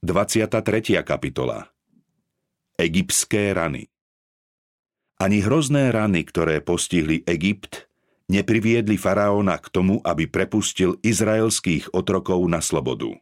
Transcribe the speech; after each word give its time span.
23. 0.00 1.04
kapitola 1.04 1.68
Egyptské 2.72 3.52
rany 3.52 3.84
Ani 5.20 5.44
hrozné 5.44 5.92
rany, 5.92 6.24
ktoré 6.24 6.64
postihli 6.64 7.20
Egypt, 7.28 7.84
nepriviedli 8.32 8.96
faraóna 8.96 9.60
k 9.60 9.68
tomu, 9.68 10.00
aby 10.00 10.24
prepustil 10.24 10.96
izraelských 11.04 11.92
otrokov 11.92 12.40
na 12.48 12.64
slobodu. 12.64 13.12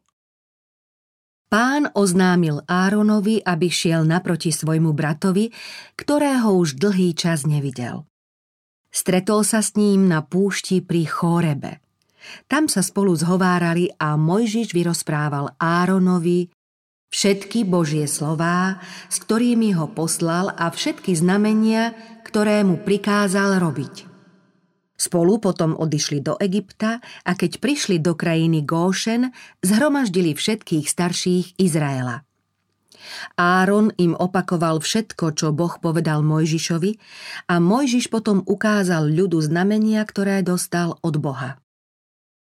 Pán 1.50 1.90
oznámil 1.98 2.62
Áronovi, 2.70 3.42
aby 3.42 3.66
šiel 3.66 4.06
naproti 4.06 4.54
svojmu 4.54 4.94
bratovi, 4.94 5.50
ktorého 5.98 6.62
už 6.62 6.78
dlhý 6.78 7.10
čas 7.18 7.42
nevidel. 7.42 8.06
Stretol 8.94 9.42
sa 9.42 9.66
s 9.66 9.74
ním 9.74 10.06
na 10.06 10.22
púšti 10.22 10.78
pri 10.78 11.10
Chórebe. 11.10 11.82
Tam 12.46 12.70
sa 12.70 12.86
spolu 12.86 13.18
zhovárali 13.18 13.90
a 13.98 14.14
Mojžiš 14.14 14.70
vyrozprával 14.70 15.58
Áronovi, 15.58 16.54
Všetky 17.08 17.64
Božie 17.64 18.04
slová, 18.04 18.84
s 19.08 19.16
ktorými 19.24 19.72
ho 19.80 19.88
poslal 19.88 20.52
a 20.52 20.68
všetky 20.68 21.16
znamenia, 21.16 21.96
ktoré 22.20 22.60
mu 22.60 22.76
prikázal 22.76 23.56
robiť. 23.56 24.04
Spolu 24.98 25.38
potom 25.38 25.78
odišli 25.78 26.20
do 26.20 26.34
Egypta 26.42 26.98
a 27.22 27.32
keď 27.38 27.62
prišli 27.62 28.02
do 28.02 28.18
krajiny 28.18 28.66
Góšen, 28.66 29.30
zhromaždili 29.62 30.34
všetkých 30.34 30.84
starších 30.90 31.56
Izraela. 31.56 32.26
Áron 33.38 33.94
im 33.94 34.18
opakoval 34.18 34.82
všetko, 34.82 35.38
čo 35.38 35.54
Boh 35.54 35.78
povedal 35.78 36.26
Mojžišovi 36.26 36.98
a 37.46 37.62
Mojžiš 37.62 38.10
potom 38.10 38.42
ukázal 38.42 39.06
ľudu 39.08 39.38
znamenia, 39.38 40.02
ktoré 40.02 40.42
dostal 40.42 40.98
od 41.00 41.14
Boha. 41.22 41.62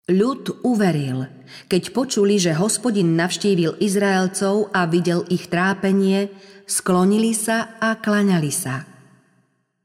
Ľud 0.08 0.64
uveril, 0.64 1.28
keď 1.68 1.92
počuli, 1.92 2.40
že 2.40 2.56
hospodin 2.56 3.20
navštívil 3.20 3.76
Izraelcov 3.84 4.72
a 4.72 4.88
videl 4.88 5.28
ich 5.28 5.52
trápenie, 5.52 6.32
sklonili 6.64 7.36
sa 7.36 7.76
a 7.76 8.00
klaňali 8.00 8.48
sa. 8.48 8.88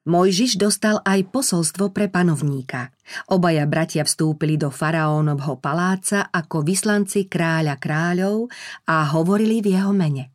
Mojžiš 0.07 0.63
dostal 0.63 1.03
aj 1.03 1.27
posolstvo 1.27 1.91
pre 1.91 2.07
panovníka. 2.07 2.95
Obaja 3.35 3.67
bratia 3.67 4.07
vstúpili 4.07 4.55
do 4.55 4.71
faraónovho 4.71 5.59
paláca 5.59 6.31
ako 6.31 6.63
vyslanci 6.63 7.27
kráľa 7.27 7.83
kráľov 7.83 8.47
a 8.87 9.03
hovorili 9.19 9.59
v 9.59 9.75
jeho 9.75 9.91
mene. 9.91 10.31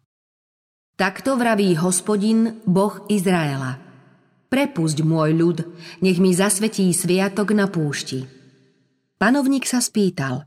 Takto 0.99 1.39
vraví 1.39 1.79
hospodin, 1.79 2.59
boh 2.67 3.07
Izraela. 3.07 3.79
Prepusť 4.51 4.99
môj 4.99 5.31
ľud, 5.31 5.57
nech 6.03 6.19
mi 6.19 6.35
zasvetí 6.35 6.91
sviatok 6.91 7.55
na 7.55 7.71
púšti. 7.71 8.36
Panovník 9.17 9.65
sa 9.65 9.81
spýtal, 9.81 10.45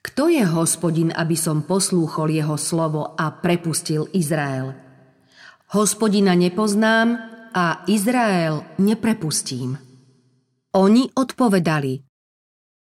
kto 0.00 0.32
je 0.32 0.40
hospodin, 0.40 1.12
aby 1.12 1.36
som 1.36 1.60
poslúchol 1.60 2.32
jeho 2.32 2.56
slovo 2.56 3.12
a 3.12 3.28
prepustil 3.28 4.08
Izrael? 4.16 4.72
Hospodina 5.76 6.32
nepoznám 6.32 7.20
a 7.52 7.84
Izrael 7.84 8.64
neprepustím. 8.80 9.76
Oni 10.72 11.04
odpovedali, 11.12 12.00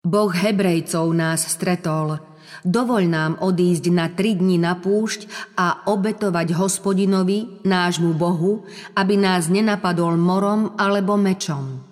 Boh 0.07 0.31
Hebrejcov 0.31 1.11
nás 1.11 1.43
stretol, 1.43 2.23
dovoľ 2.63 3.03
nám 3.11 3.31
odísť 3.43 3.91
na 3.91 4.07
tri 4.07 4.31
dni 4.31 4.63
na 4.63 4.79
púšť 4.79 5.51
a 5.59 5.91
obetovať 5.91 6.55
hospodinovi, 6.55 7.67
nášmu 7.67 8.15
Bohu, 8.15 8.63
aby 8.95 9.19
nás 9.19 9.51
nenapadol 9.51 10.15
morom 10.15 10.71
alebo 10.79 11.19
mečom. 11.19 11.86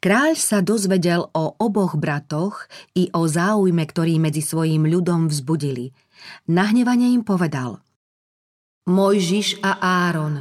Kráľ 0.00 0.32
sa 0.32 0.64
dozvedel 0.64 1.28
o 1.36 1.44
oboch 1.60 2.00
bratoch 2.00 2.64
i 2.96 3.12
o 3.12 3.28
záujme, 3.28 3.84
ktorý 3.84 4.16
medzi 4.16 4.40
svojím 4.40 4.88
ľudom 4.88 5.28
vzbudili. 5.28 5.92
Nahnevanie 6.48 7.12
im 7.12 7.20
povedal 7.20 7.84
Mojžiš 8.88 9.60
a 9.60 9.76
Áron, 10.08 10.40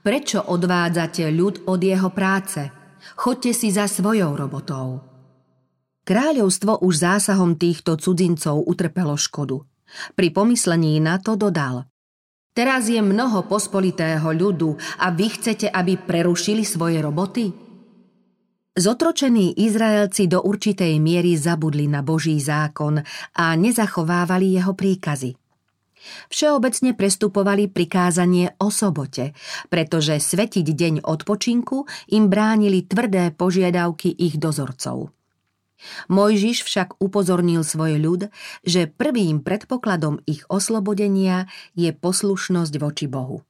prečo 0.00 0.40
odvádzate 0.40 1.28
ľud 1.28 1.68
od 1.68 1.80
jeho 1.84 2.08
práce? 2.16 2.72
Chodte 3.12 3.52
si 3.52 3.68
za 3.68 3.84
svojou 3.84 4.40
robotou. 4.40 5.04
Kráľovstvo 6.08 6.80
už 6.80 7.04
zásahom 7.04 7.60
týchto 7.60 8.00
cudzincov 8.00 8.64
utrpelo 8.64 9.20
škodu. 9.20 9.68
Pri 10.16 10.32
pomyslení 10.32 10.96
na 11.04 11.20
to 11.20 11.36
dodal 11.36 11.84
Teraz 12.54 12.86
je 12.86 13.02
mnoho 13.02 13.50
pospolitého 13.50 14.30
ľudu 14.30 14.78
a 15.02 15.10
vy 15.10 15.26
chcete, 15.26 15.66
aby 15.68 15.98
prerušili 15.98 16.62
svoje 16.62 17.02
roboty? 17.02 17.63
Zotročení 18.74 19.54
Izraelci 19.54 20.26
do 20.26 20.42
určitej 20.42 20.98
miery 20.98 21.38
zabudli 21.38 21.86
na 21.86 22.02
Boží 22.02 22.34
zákon 22.42 22.98
a 23.38 23.44
nezachovávali 23.54 24.58
jeho 24.58 24.74
príkazy. 24.74 25.38
Všeobecne 26.26 26.98
prestupovali 26.98 27.70
prikázanie 27.70 28.50
o 28.58 28.74
sobote, 28.74 29.30
pretože 29.70 30.18
svetiť 30.18 30.66
deň 30.66 30.94
odpočinku 31.06 31.86
im 32.18 32.26
bránili 32.26 32.82
tvrdé 32.82 33.30
požiadavky 33.30 34.10
ich 34.10 34.42
dozorcov. 34.42 35.14
Mojžiš 36.10 36.66
však 36.66 36.98
upozornil 36.98 37.62
svoj 37.62 38.02
ľud, 38.02 38.22
že 38.66 38.90
prvým 38.90 39.38
predpokladom 39.46 40.18
ich 40.26 40.42
oslobodenia 40.50 41.46
je 41.78 41.94
poslušnosť 41.94 42.74
voči 42.82 43.06
Bohu. 43.06 43.46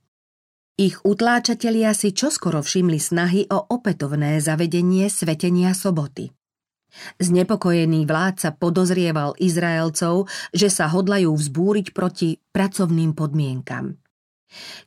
Ich 0.74 0.98
utláčatelia 1.06 1.94
si 1.94 2.10
čoskoro 2.10 2.58
všimli 2.58 2.98
snahy 2.98 3.46
o 3.46 3.62
opätovné 3.62 4.42
zavedenie 4.42 5.06
svetenia 5.06 5.70
soboty. 5.70 6.34
Znepokojený 7.22 8.02
vládca 8.02 8.58
podozrieval 8.58 9.38
Izraelcov, 9.38 10.26
že 10.50 10.66
sa 10.66 10.90
hodlajú 10.90 11.30
vzbúriť 11.30 11.94
proti 11.94 12.42
pracovným 12.50 13.14
podmienkam. 13.14 14.02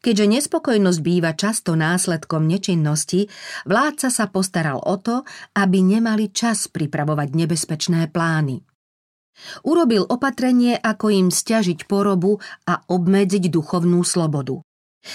Keďže 0.03 0.27
nespokojnosť 0.27 0.99
býva 0.99 1.31
často 1.39 1.79
následkom 1.79 2.43
nečinnosti, 2.43 3.31
vládca 3.63 4.11
sa 4.11 4.27
postaral 4.27 4.83
o 4.83 4.95
to, 4.99 5.23
aby 5.55 5.87
nemali 5.87 6.35
čas 6.35 6.67
pripravovať 6.67 7.31
nebezpečné 7.31 8.11
plány. 8.11 8.59
Urobil 9.63 10.03
opatrenie, 10.03 10.75
ako 10.75 11.15
im 11.15 11.27
stiažiť 11.31 11.87
porobu 11.87 12.43
a 12.67 12.83
obmedziť 12.91 13.47
duchovnú 13.47 14.03
slobodu. 14.03 14.66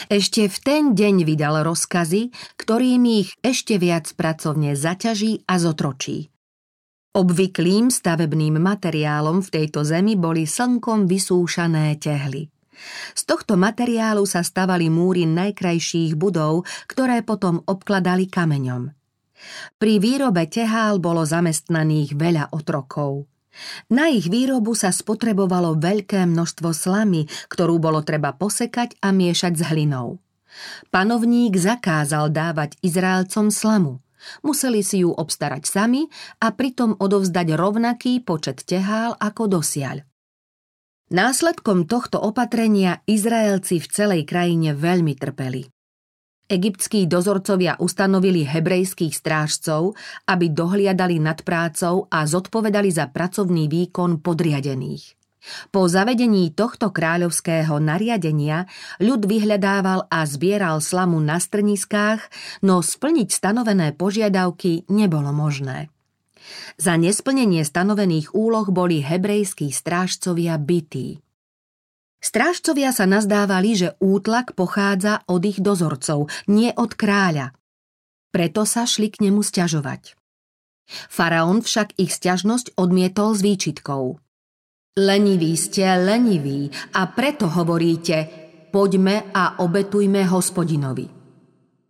Ešte 0.08 0.48
v 0.48 0.56
ten 0.62 0.82
deň 0.96 1.24
vydal 1.26 1.62
rozkazy, 1.66 2.32
ktorými 2.58 3.10
ich 3.26 3.30
ešte 3.40 3.76
viac 3.76 4.08
pracovne 4.16 4.76
zaťaží 4.76 5.44
a 5.48 5.58
zotročí. 5.60 6.32
Obvyklým 7.12 7.92
stavebným 7.92 8.56
materiálom 8.56 9.44
v 9.44 9.48
tejto 9.52 9.84
zemi 9.84 10.16
boli 10.16 10.48
slnkom 10.48 11.04
vysúšané 11.04 12.00
tehly. 12.00 12.48
Z 13.12 13.28
tohto 13.28 13.60
materiálu 13.60 14.24
sa 14.24 14.40
stavali 14.40 14.88
múry 14.88 15.28
najkrajších 15.28 16.16
budov, 16.16 16.64
ktoré 16.88 17.20
potom 17.20 17.60
obkladali 17.68 18.26
kameňom. 18.32 18.90
Pri 19.76 19.98
výrobe 19.98 20.46
tehál 20.46 21.02
bolo 21.02 21.26
zamestnaných 21.26 22.14
veľa 22.14 22.44
otrokov. 22.54 23.26
Na 23.92 24.08
ich 24.08 24.28
výrobu 24.32 24.72
sa 24.72 24.88
spotrebovalo 24.88 25.76
veľké 25.76 26.24
množstvo 26.24 26.72
slamy, 26.72 27.28
ktorú 27.52 27.76
bolo 27.76 28.00
treba 28.00 28.32
posekať 28.32 28.96
a 29.04 29.12
miešať 29.12 29.52
s 29.60 29.62
hlinou. 29.68 30.20
Panovník 30.92 31.56
zakázal 31.56 32.28
dávať 32.32 32.76
Izraelcom 32.84 33.48
slamu. 33.48 34.00
Museli 34.46 34.86
si 34.86 35.02
ju 35.02 35.10
obstarať 35.10 35.66
sami 35.66 36.06
a 36.38 36.54
pritom 36.54 36.94
odovzdať 36.94 37.58
rovnaký 37.58 38.22
počet 38.22 38.62
tehál 38.62 39.18
ako 39.18 39.58
dosiaľ. 39.60 40.06
Následkom 41.12 41.84
tohto 41.84 42.16
opatrenia 42.22 43.04
Izraelci 43.04 43.82
v 43.82 43.86
celej 43.90 44.22
krajine 44.24 44.72
veľmi 44.72 45.12
trpeli. 45.18 45.68
Egyptskí 46.50 47.06
dozorcovia 47.08 47.78
ustanovili 47.80 48.44
hebrejských 48.44 49.14
strážcov, 49.14 49.94
aby 50.28 50.52
dohliadali 50.52 51.22
nad 51.22 51.40
prácou 51.46 52.10
a 52.10 52.26
zodpovedali 52.26 52.90
za 52.92 53.08
pracovný 53.08 53.70
výkon 53.70 54.20
podriadených. 54.20 55.16
Po 55.74 55.90
zavedení 55.90 56.54
tohto 56.54 56.94
kráľovského 56.94 57.82
nariadenia 57.82 58.70
ľud 59.02 59.26
vyhľadával 59.26 60.06
a 60.06 60.22
zbieral 60.22 60.78
slamu 60.78 61.18
na 61.18 61.42
strniskách, 61.42 62.30
no 62.62 62.78
splniť 62.78 63.28
stanovené 63.34 63.90
požiadavky 63.98 64.86
nebolo 64.86 65.34
možné. 65.34 65.90
Za 66.78 66.94
nesplnenie 66.94 67.66
stanovených 67.66 68.34
úloh 68.34 68.66
boli 68.70 69.02
hebrejskí 69.02 69.70
strážcovia 69.70 70.58
bytí. 70.58 71.18
Strážcovia 72.22 72.94
sa 72.94 73.02
nazdávali, 73.02 73.74
že 73.74 73.98
útlak 73.98 74.54
pochádza 74.54 75.26
od 75.26 75.42
ich 75.42 75.58
dozorcov, 75.58 76.30
nie 76.46 76.70
od 76.70 76.94
kráľa. 76.94 77.50
Preto 78.30 78.62
sa 78.62 78.86
šli 78.86 79.10
k 79.10 79.26
nemu 79.26 79.42
stiažovať. 79.42 80.14
Faraón 81.10 81.66
však 81.66 81.98
ich 81.98 82.14
stiažnosť 82.14 82.78
odmietol 82.78 83.34
s 83.34 83.42
výčitkou. 83.42 84.22
Leniví 85.02 85.52
ste 85.58 85.98
leniví 85.98 86.70
a 86.94 87.10
preto 87.10 87.50
hovoríte, 87.50 88.28
poďme 88.70 89.34
a 89.34 89.58
obetujme 89.58 90.22
hospodinovi. 90.30 91.10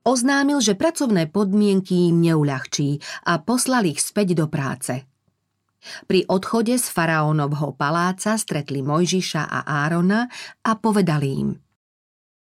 Oznámil, 0.02 0.58
že 0.58 0.75
pracovné 0.75 1.31
podmienky 1.31 2.11
im 2.11 2.25
neuľahčí 2.25 2.99
a 3.29 3.38
poslal 3.38 3.87
ich 3.87 4.02
späť 4.02 4.34
do 4.34 4.46
práce. 4.50 5.12
Pri 6.06 6.23
odchode 6.31 6.79
z 6.79 6.87
faraónovho 6.87 7.75
paláca 7.75 8.38
stretli 8.38 8.82
Mojžiša 8.82 9.43
a 9.50 9.61
Árona 9.87 10.31
a 10.62 10.79
povedali 10.79 11.29
im 11.31 11.50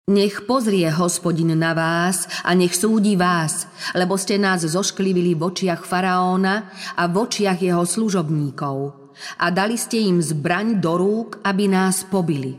Nech 0.07 0.47
pozrie 0.47 0.87
hospodin 0.87 1.51
na 1.59 1.75
vás 1.75 2.31
a 2.47 2.55
nech 2.55 2.79
súdi 2.79 3.19
vás, 3.19 3.67
lebo 3.91 4.15
ste 4.15 4.39
nás 4.39 4.63
zošklivili 4.63 5.35
v 5.35 5.51
očiach 5.51 5.83
faraóna 5.83 6.71
a 6.95 7.11
v 7.11 7.27
očiach 7.27 7.59
jeho 7.59 7.83
služobníkov 7.83 8.95
a 9.43 9.47
dali 9.51 9.75
ste 9.75 10.07
im 10.07 10.23
zbraň 10.23 10.79
do 10.79 10.95
rúk, 10.95 11.43
aby 11.43 11.67
nás 11.67 12.07
pobili. 12.07 12.55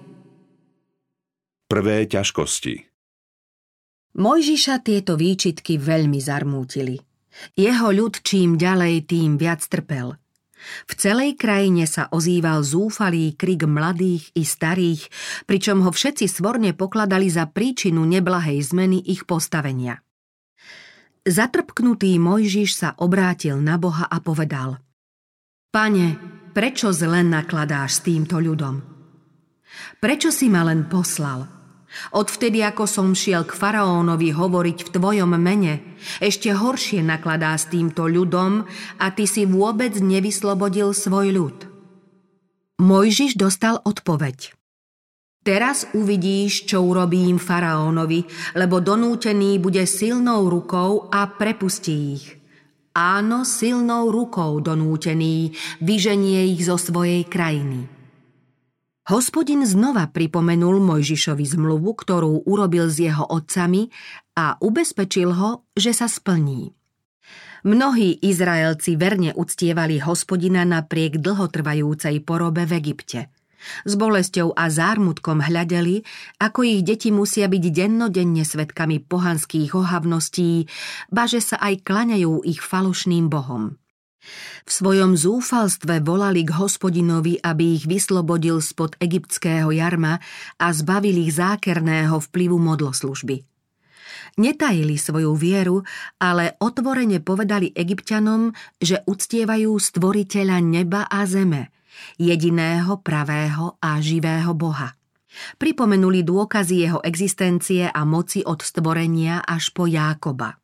Prvé 1.71 2.03
ťažkosti 2.11 2.83
Mojžiša 4.19 4.75
tieto 4.83 5.15
výčitky 5.15 5.79
veľmi 5.79 6.19
zarmútili. 6.19 6.99
Jeho 7.55 7.95
ľud 7.95 8.27
čím 8.27 8.59
ďalej, 8.59 9.07
tým 9.07 9.39
viac 9.39 9.63
trpel– 9.71 10.11
v 10.87 10.93
celej 10.97 11.37
krajine 11.39 11.85
sa 11.85 12.09
ozýval 12.11 12.61
zúfalý 12.61 13.33
krik 13.33 13.65
mladých 13.65 14.29
i 14.35 14.43
starých, 14.43 15.07
pričom 15.45 15.85
ho 15.85 15.91
všetci 15.93 16.25
svorne 16.27 16.73
pokladali 16.73 17.29
za 17.31 17.49
príčinu 17.49 18.03
neblahej 18.05 18.61
zmeny 18.61 19.01
ich 19.05 19.25
postavenia. 19.25 20.01
Zatrpknutý 21.27 22.15
Mojžiš 22.23 22.69
sa 22.71 22.89
obrátil 23.03 23.59
na 23.59 23.75
Boha 23.75 24.07
a 24.07 24.23
povedal 24.23 24.79
Pane, 25.67 26.15
prečo 26.55 26.95
zle 26.95 27.19
nakladáš 27.27 27.99
s 27.99 28.03
týmto 28.07 28.39
ľudom? 28.39 28.79
Prečo 29.99 30.31
si 30.31 30.47
ma 30.47 30.63
len 30.63 30.87
poslal? 30.87 31.56
Odvtedy, 32.13 32.63
ako 32.63 32.87
som 32.87 33.07
šiel 33.11 33.43
k 33.43 33.57
faraónovi 33.57 34.31
hovoriť 34.31 34.77
v 34.87 34.93
tvojom 34.93 35.31
mene, 35.37 35.97
ešte 36.23 36.53
horšie 36.53 37.03
nakladá 37.03 37.57
s 37.57 37.67
týmto 37.67 38.07
ľudom 38.07 38.63
a 39.01 39.05
ty 39.11 39.27
si 39.27 39.43
vôbec 39.43 39.97
nevyslobodil 39.99 40.95
svoj 40.95 41.27
ľud. 41.33 41.57
Mojžiš 42.77 43.35
dostal 43.35 43.81
odpoveď. 43.81 44.53
Teraz 45.47 45.87
uvidíš, 45.95 46.67
čo 46.67 46.83
urobím 46.83 47.39
faraónovi, 47.39 48.27
lebo 48.59 48.83
donútený 48.83 49.63
bude 49.63 49.87
silnou 49.87 50.51
rukou 50.51 51.07
a 51.07 51.23
prepustí 51.31 52.19
ich. 52.19 52.25
Áno, 52.91 53.47
silnou 53.47 54.11
rukou 54.11 54.59
donútený 54.59 55.55
vyženie 55.79 56.51
ich 56.51 56.67
zo 56.67 56.75
svojej 56.75 57.23
krajiny. 57.23 57.96
Hospodin 59.07 59.63
znova 59.63 60.11
pripomenul 60.11 60.83
Mojžišovi 60.83 61.47
zmluvu, 61.47 61.95
ktorú 61.95 62.43
urobil 62.43 62.91
s 62.91 62.99
jeho 62.99 63.23
otcami 63.23 63.87
a 64.35 64.59
ubezpečil 64.59 65.31
ho, 65.31 65.63
že 65.79 65.95
sa 65.95 66.11
splní. 66.11 66.75
Mnohí 67.63 68.19
Izraelci 68.19 68.99
verne 68.99 69.31
uctievali 69.31 70.03
hospodina 70.03 70.67
napriek 70.67 71.23
dlhotrvajúcej 71.23 72.19
porobe 72.19 72.67
v 72.67 72.83
Egypte. 72.83 73.31
S 73.87 73.95
bolesťou 73.95 74.51
a 74.51 74.67
zármutkom 74.67 75.39
hľadeli, 75.39 76.03
ako 76.43 76.67
ich 76.67 76.83
deti 76.83 77.07
musia 77.07 77.47
byť 77.47 77.63
dennodenne 77.63 78.43
svetkami 78.43 79.07
pohanských 79.07 79.71
ohavností, 79.71 80.67
ba 81.15 81.31
že 81.31 81.39
sa 81.39 81.55
aj 81.63 81.79
klaňajú 81.87 82.43
ich 82.43 82.59
falošným 82.59 83.31
bohom. 83.31 83.79
V 84.67 84.69
svojom 84.69 85.15
zúfalstve 85.15 86.03
volali 86.03 86.43
k 86.43 86.51
hospodinovi, 86.55 87.39
aby 87.39 87.79
ich 87.79 87.87
vyslobodil 87.87 88.59
spod 88.59 88.99
egyptského 88.99 89.71
jarma 89.71 90.19
a 90.59 90.67
zbavil 90.75 91.15
ich 91.23 91.39
zákerného 91.39 92.19
vplyvu 92.19 92.59
modloslužby. 92.59 93.47
Netajili 94.37 95.01
svoju 95.01 95.33
vieru, 95.33 95.81
ale 96.21 96.59
otvorene 96.61 97.23
povedali 97.25 97.73
egyptianom, 97.73 98.53
že 98.77 99.01
uctievajú 99.07 99.73
stvoriteľa 99.73 100.57
neba 100.61 101.09
a 101.09 101.25
zeme, 101.25 101.73
jediného 102.21 103.01
pravého 103.01 103.81
a 103.81 103.97
živého 103.97 104.53
Boha. 104.53 104.93
Pripomenuli 105.57 106.25
dôkazy 106.25 106.75
jeho 106.85 106.99
existencie 107.01 107.89
a 107.89 108.01
moci 108.05 108.41
od 108.45 108.61
stvorenia 108.61 109.41
až 109.45 109.69
po 109.73 109.85
Jákoba. 109.85 110.57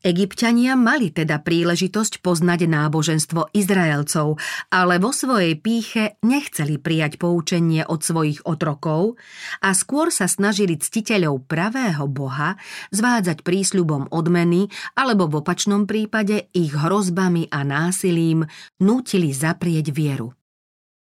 Egyptiania 0.00 0.80
mali 0.80 1.12
teda 1.12 1.44
príležitosť 1.44 2.24
poznať 2.24 2.64
náboženstvo 2.64 3.52
Izraelcov, 3.52 4.40
ale 4.72 4.96
vo 4.96 5.12
svojej 5.12 5.60
píche 5.60 6.16
nechceli 6.24 6.80
prijať 6.80 7.20
poučenie 7.20 7.84
od 7.84 8.00
svojich 8.00 8.40
otrokov 8.48 9.20
a 9.60 9.76
skôr 9.76 10.08
sa 10.08 10.24
snažili 10.24 10.80
ctiteľov 10.80 11.44
pravého 11.44 12.08
Boha 12.08 12.56
zvádzať 12.96 13.44
prísľubom 13.44 14.08
odmeny 14.08 14.72
alebo 14.96 15.28
v 15.28 15.44
opačnom 15.44 15.84
prípade 15.84 16.48
ich 16.56 16.72
hrozbami 16.72 17.52
a 17.52 17.60
násilím 17.60 18.48
nútili 18.80 19.36
zaprieť 19.36 19.92
vieru. 19.92 20.32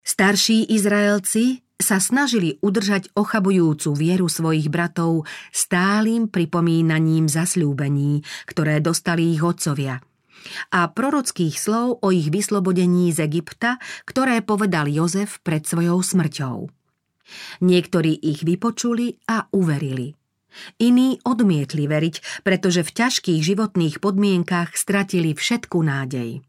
Starší 0.00 0.73
Izraelci 0.73 1.68
sa 1.79 2.03
snažili 2.03 2.59
udržať 2.59 3.15
ochabujúcu 3.15 3.95
vieru 3.95 4.27
svojich 4.27 4.67
bratov 4.67 5.25
stálym 5.55 6.27
pripomínaním 6.27 7.31
zasľúbení, 7.31 8.27
ktoré 8.51 8.83
dostali 8.83 9.33
ich 9.33 9.43
otcovia 9.43 10.03
a 10.71 10.89
prorockých 10.89 11.55
slov 11.59 12.01
o 12.01 12.09
ich 12.15 12.31
vyslobodení 12.31 13.11
z 13.13 13.27
Egypta, 13.27 13.77
ktoré 14.07 14.41
povedal 14.41 14.89
Jozef 14.89 15.43
pred 15.43 15.67
svojou 15.67 16.01
smrťou. 16.01 16.71
Niektorí 17.61 18.17
ich 18.25 18.41
vypočuli 18.47 19.21
a 19.29 19.45
uverili. 19.53 20.17
Iní 20.81 21.21
odmietli 21.23 21.85
veriť, 21.85 22.43
pretože 22.43 22.81
v 22.83 22.95
ťažkých 22.97 23.41
životných 23.45 24.01
podmienkach 24.01 24.75
stratili 24.75 25.37
všetku 25.37 25.77
nádej. 25.85 26.41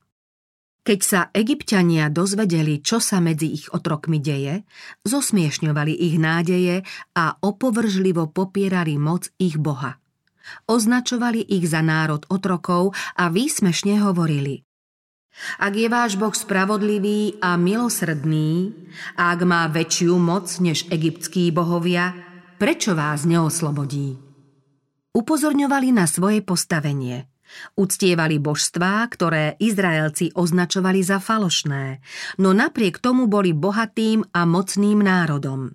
Keď 0.80 1.00
sa 1.04 1.22
egyptiania 1.36 2.08
dozvedeli, 2.08 2.80
čo 2.80 3.04
sa 3.04 3.20
medzi 3.20 3.52
ich 3.52 3.68
otrokmi 3.70 4.24
deje, 4.24 4.64
zosmiešňovali 5.04 5.92
ich 5.92 6.16
nádeje 6.16 6.88
a 7.20 7.36
opovržlivo 7.36 8.31
popierali 8.31 8.96
moc 8.96 9.28
ich 9.36 9.60
boha. 9.60 10.00
Označovali 10.66 11.46
ich 11.46 11.70
za 11.70 11.84
národ 11.84 12.26
otrokov 12.31 12.96
a 13.20 13.30
výsmešne 13.30 14.02
hovorili 14.02 14.66
Ak 15.62 15.78
je 15.78 15.88
váš 15.88 16.18
boh 16.18 16.34
spravodlivý 16.34 17.38
a 17.38 17.54
milosrdný, 17.54 18.74
a 19.14 19.36
ak 19.36 19.40
má 19.46 19.70
väčšiu 19.70 20.18
moc 20.18 20.50
než 20.58 20.90
egyptskí 20.90 21.54
bohovia, 21.54 22.18
prečo 22.58 22.98
vás 22.98 23.30
neoslobodí? 23.30 24.18
Upozorňovali 25.14 25.90
na 25.94 26.10
svoje 26.10 26.42
postavenie– 26.42 27.30
Uctievali 27.75 28.38
božstvá, 28.38 29.06
ktoré 29.10 29.57
Izraelci 29.57 30.31
označovali 30.36 31.01
za 31.01 31.18
falošné, 31.18 32.01
no 32.42 32.54
napriek 32.54 33.01
tomu 33.01 33.25
boli 33.25 33.56
bohatým 33.56 34.25
a 34.36 34.46
mocným 34.46 35.00
národom. 35.01 35.74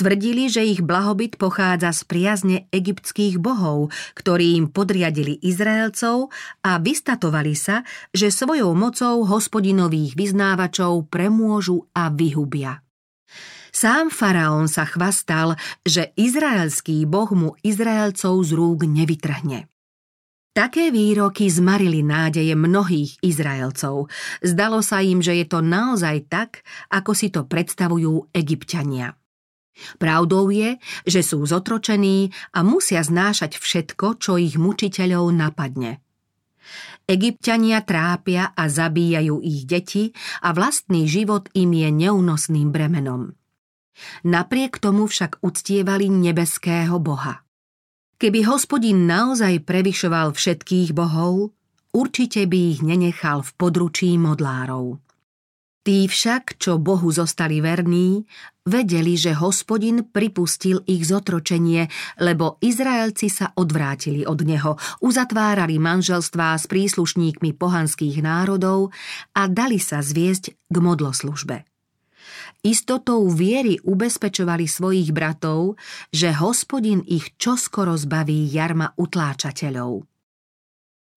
Tvrdili, 0.00 0.48
že 0.48 0.64
ich 0.64 0.80
blahobyt 0.80 1.36
pochádza 1.36 1.92
z 1.92 2.02
priazne 2.08 2.56
egyptských 2.72 3.36
bohov, 3.36 3.92
ktorí 4.16 4.56
im 4.56 4.72
podriadili 4.72 5.36
Izraelcov 5.44 6.32
a 6.64 6.80
vystatovali 6.80 7.52
sa, 7.52 7.84
že 8.08 8.32
svojou 8.32 8.72
mocou 8.72 9.28
hospodinových 9.28 10.16
vyznávačov 10.16 11.12
premôžu 11.12 11.84
a 11.92 12.08
vyhubia. 12.08 12.80
Sám 13.70 14.10
faraón 14.10 14.66
sa 14.66 14.82
chvastal, 14.82 15.54
že 15.86 16.10
izraelský 16.18 17.06
boh 17.06 17.30
mu 17.30 17.54
Izraelcov 17.62 18.42
z 18.42 18.50
rúk 18.58 18.82
nevytrhne. 18.82 19.69
Také 20.50 20.90
výroky 20.90 21.46
zmarili 21.46 22.02
nádeje 22.02 22.58
mnohých 22.58 23.22
Izraelcov. 23.22 24.10
Zdalo 24.42 24.82
sa 24.82 24.98
im, 24.98 25.22
že 25.22 25.38
je 25.38 25.46
to 25.46 25.62
naozaj 25.62 26.26
tak, 26.26 26.66
ako 26.90 27.14
si 27.14 27.30
to 27.30 27.46
predstavujú 27.46 28.34
egyptiania. 28.34 29.14
Pravdou 30.02 30.50
je, 30.50 30.76
že 31.06 31.22
sú 31.22 31.46
zotročení 31.46 32.34
a 32.50 32.66
musia 32.66 33.00
znášať 33.00 33.62
všetko, 33.62 34.18
čo 34.18 34.42
ich 34.42 34.58
mučiteľov 34.58 35.30
napadne. 35.30 36.02
Egyptiania 37.06 37.82
trápia 37.86 38.50
a 38.50 38.66
zabíjajú 38.66 39.42
ich 39.42 39.66
deti 39.66 40.14
a 40.42 40.50
vlastný 40.50 41.06
život 41.06 41.46
im 41.54 41.70
je 41.74 41.88
neúnosným 41.90 42.74
bremenom. 42.74 43.34
Napriek 44.26 44.82
tomu 44.82 45.06
však 45.06 45.42
uctievali 45.42 46.10
nebeského 46.10 46.98
Boha. 46.98 47.42
Keby 48.20 48.44
hospodin 48.44 49.08
naozaj 49.08 49.64
prevyšoval 49.64 50.36
všetkých 50.36 50.92
bohov, 50.92 51.56
určite 51.96 52.44
by 52.44 52.58
ich 52.76 52.84
nenechal 52.84 53.40
v 53.40 53.50
područí 53.56 54.12
modlárov. 54.20 55.00
Tí 55.80 56.04
však, 56.04 56.60
čo 56.60 56.76
Bohu 56.76 57.08
zostali 57.08 57.64
verní, 57.64 58.28
vedeli, 58.68 59.16
že 59.16 59.32
hospodin 59.32 60.04
pripustil 60.04 60.84
ich 60.84 61.08
zotročenie, 61.08 61.88
lebo 62.20 62.60
Izraelci 62.60 63.32
sa 63.32 63.56
odvrátili 63.56 64.28
od 64.28 64.44
neho, 64.44 64.76
uzatvárali 65.00 65.80
manželstvá 65.80 66.60
s 66.60 66.68
príslušníkmi 66.68 67.56
pohanských 67.56 68.20
národov 68.20 68.92
a 69.32 69.48
dali 69.48 69.80
sa 69.80 70.04
zviesť 70.04 70.68
k 70.68 70.76
modloslužbe 70.76 71.69
istotou 72.62 73.26
viery 73.30 73.80
ubezpečovali 73.82 74.68
svojich 74.68 75.10
bratov, 75.10 75.80
že 76.14 76.32
hospodin 76.36 77.04
ich 77.06 77.34
čoskoro 77.40 77.96
zbaví 77.96 78.48
jarma 78.48 78.92
utláčateľov. 78.96 80.04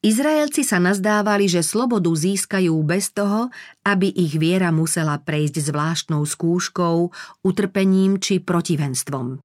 Izraelci 0.03 0.67
sa 0.67 0.83
nazdávali, 0.83 1.47
že 1.47 1.63
slobodu 1.63 2.12
získajú 2.12 2.75
bez 2.83 3.15
toho, 3.15 3.47
aby 3.88 4.12
ich 4.12 4.35
viera 4.35 4.67
musela 4.75 5.15
prejsť 5.15 5.71
zvláštnou 5.71 6.27
skúškou, 6.27 7.07
utrpením 7.47 8.19
či 8.19 8.43
protivenstvom. 8.43 9.39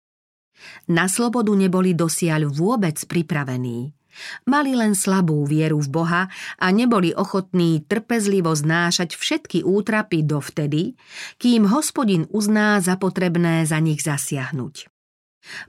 Na 0.91 1.07
slobodu 1.07 1.55
neboli 1.55 1.95
dosiaľ 1.95 2.51
vôbec 2.51 2.99
pripravení. 3.07 3.98
Mali 4.47 4.75
len 4.75 4.95
slabú 4.95 5.45
vieru 5.45 5.83
v 5.83 5.89
Boha 5.89 6.23
a 6.59 6.67
neboli 6.71 7.15
ochotní 7.15 7.83
trpezlivo 7.85 8.55
znášať 8.55 9.15
všetky 9.15 9.65
útrapy 9.65 10.25
dovtedy, 10.25 10.99
kým 11.41 11.69
hospodin 11.69 12.27
uzná 12.31 12.79
za 12.83 12.99
potrebné 12.99 13.65
za 13.67 13.79
nich 13.79 14.03
zasiahnuť. 14.03 14.89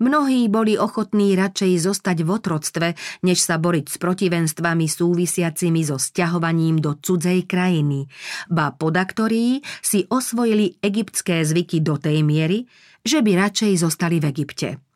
Mnohí 0.04 0.52
boli 0.52 0.76
ochotní 0.76 1.40
radšej 1.40 1.88
zostať 1.88 2.18
v 2.26 2.30
otroctve, 2.30 2.88
než 3.24 3.40
sa 3.40 3.56
boriť 3.56 3.86
s 3.88 3.96
protivenstvami 3.96 4.86
súvisiacimi 4.92 5.82
so 5.88 5.96
sťahovaním 5.96 6.84
do 6.84 7.00
cudzej 7.00 7.48
krajiny, 7.48 8.12
ba 8.52 8.76
podaktorí 8.76 9.64
si 9.80 10.04
osvojili 10.10 10.82
egyptské 10.84 11.48
zvyky 11.48 11.80
do 11.80 11.96
tej 11.96 12.28
miery, 12.28 12.68
že 13.08 13.24
by 13.24 13.40
radšej 13.40 13.72
zostali 13.80 14.20
v 14.20 14.28
Egypte. 14.28 14.89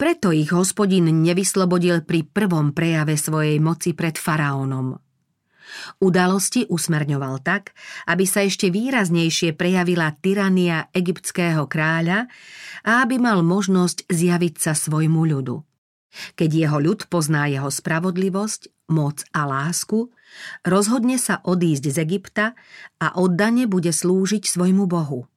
Preto 0.00 0.32
ich 0.32 0.50
hospodin 0.50 1.10
nevyslobodil 1.10 2.02
pri 2.08 2.24
prvom 2.24 2.72
prejave 2.72 3.20
svojej 3.20 3.60
moci 3.60 3.92
pred 3.92 4.16
faraónom. 4.16 4.96
Udalosti 6.02 6.66
usmerňoval 6.66 7.46
tak, 7.46 7.76
aby 8.10 8.26
sa 8.26 8.42
ešte 8.42 8.74
výraznejšie 8.74 9.54
prejavila 9.54 10.10
tyrania 10.18 10.90
egyptského 10.90 11.70
kráľa 11.70 12.26
a 12.82 13.06
aby 13.06 13.22
mal 13.22 13.46
možnosť 13.46 14.10
zjaviť 14.10 14.54
sa 14.58 14.72
svojmu 14.74 15.22
ľudu. 15.30 15.62
Keď 16.34 16.50
jeho 16.50 16.78
ľud 16.82 17.06
pozná 17.06 17.46
jeho 17.46 17.70
spravodlivosť, 17.70 18.90
moc 18.90 19.22
a 19.30 19.46
lásku, 19.46 20.10
rozhodne 20.66 21.14
sa 21.22 21.38
odísť 21.46 21.84
z 21.94 21.96
Egypta 22.02 22.46
a 22.98 23.14
oddane 23.14 23.70
bude 23.70 23.94
slúžiť 23.94 24.42
svojmu 24.42 24.90
Bohu. 24.90 25.30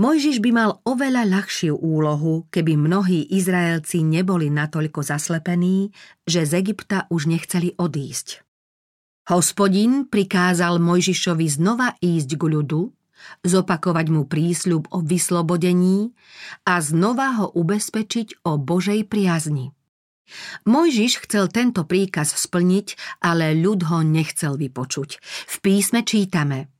Mojžiš 0.00 0.40
by 0.40 0.50
mal 0.56 0.70
oveľa 0.88 1.28
ľahšiu 1.28 1.76
úlohu, 1.76 2.48
keby 2.48 2.72
mnohí 2.72 3.36
Izraelci 3.36 4.00
neboli 4.00 4.48
natoľko 4.48 5.04
zaslepení, 5.04 5.92
že 6.24 6.48
z 6.48 6.64
Egypta 6.64 7.04
už 7.12 7.28
nechceli 7.28 7.76
odísť. 7.76 8.40
Hospodin 9.28 10.08
prikázal 10.08 10.80
Mojžišovi 10.80 11.46
znova 11.52 12.00
ísť 12.00 12.30
k 12.32 12.42
ľudu, 12.48 12.88
zopakovať 13.44 14.06
mu 14.08 14.24
prísľub 14.24 14.88
o 14.88 15.04
vyslobodení 15.04 16.16
a 16.64 16.80
znova 16.80 17.36
ho 17.36 17.46
ubezpečiť 17.52 18.40
o 18.48 18.56
Božej 18.56 19.04
priazni. 19.04 19.76
Mojžiš 20.64 21.28
chcel 21.28 21.52
tento 21.52 21.84
príkaz 21.84 22.32
splniť, 22.32 23.20
ale 23.20 23.52
ľud 23.52 23.84
ho 23.92 24.00
nechcel 24.00 24.56
vypočuť. 24.56 25.20
V 25.20 25.56
písme 25.60 26.08
čítame 26.08 26.79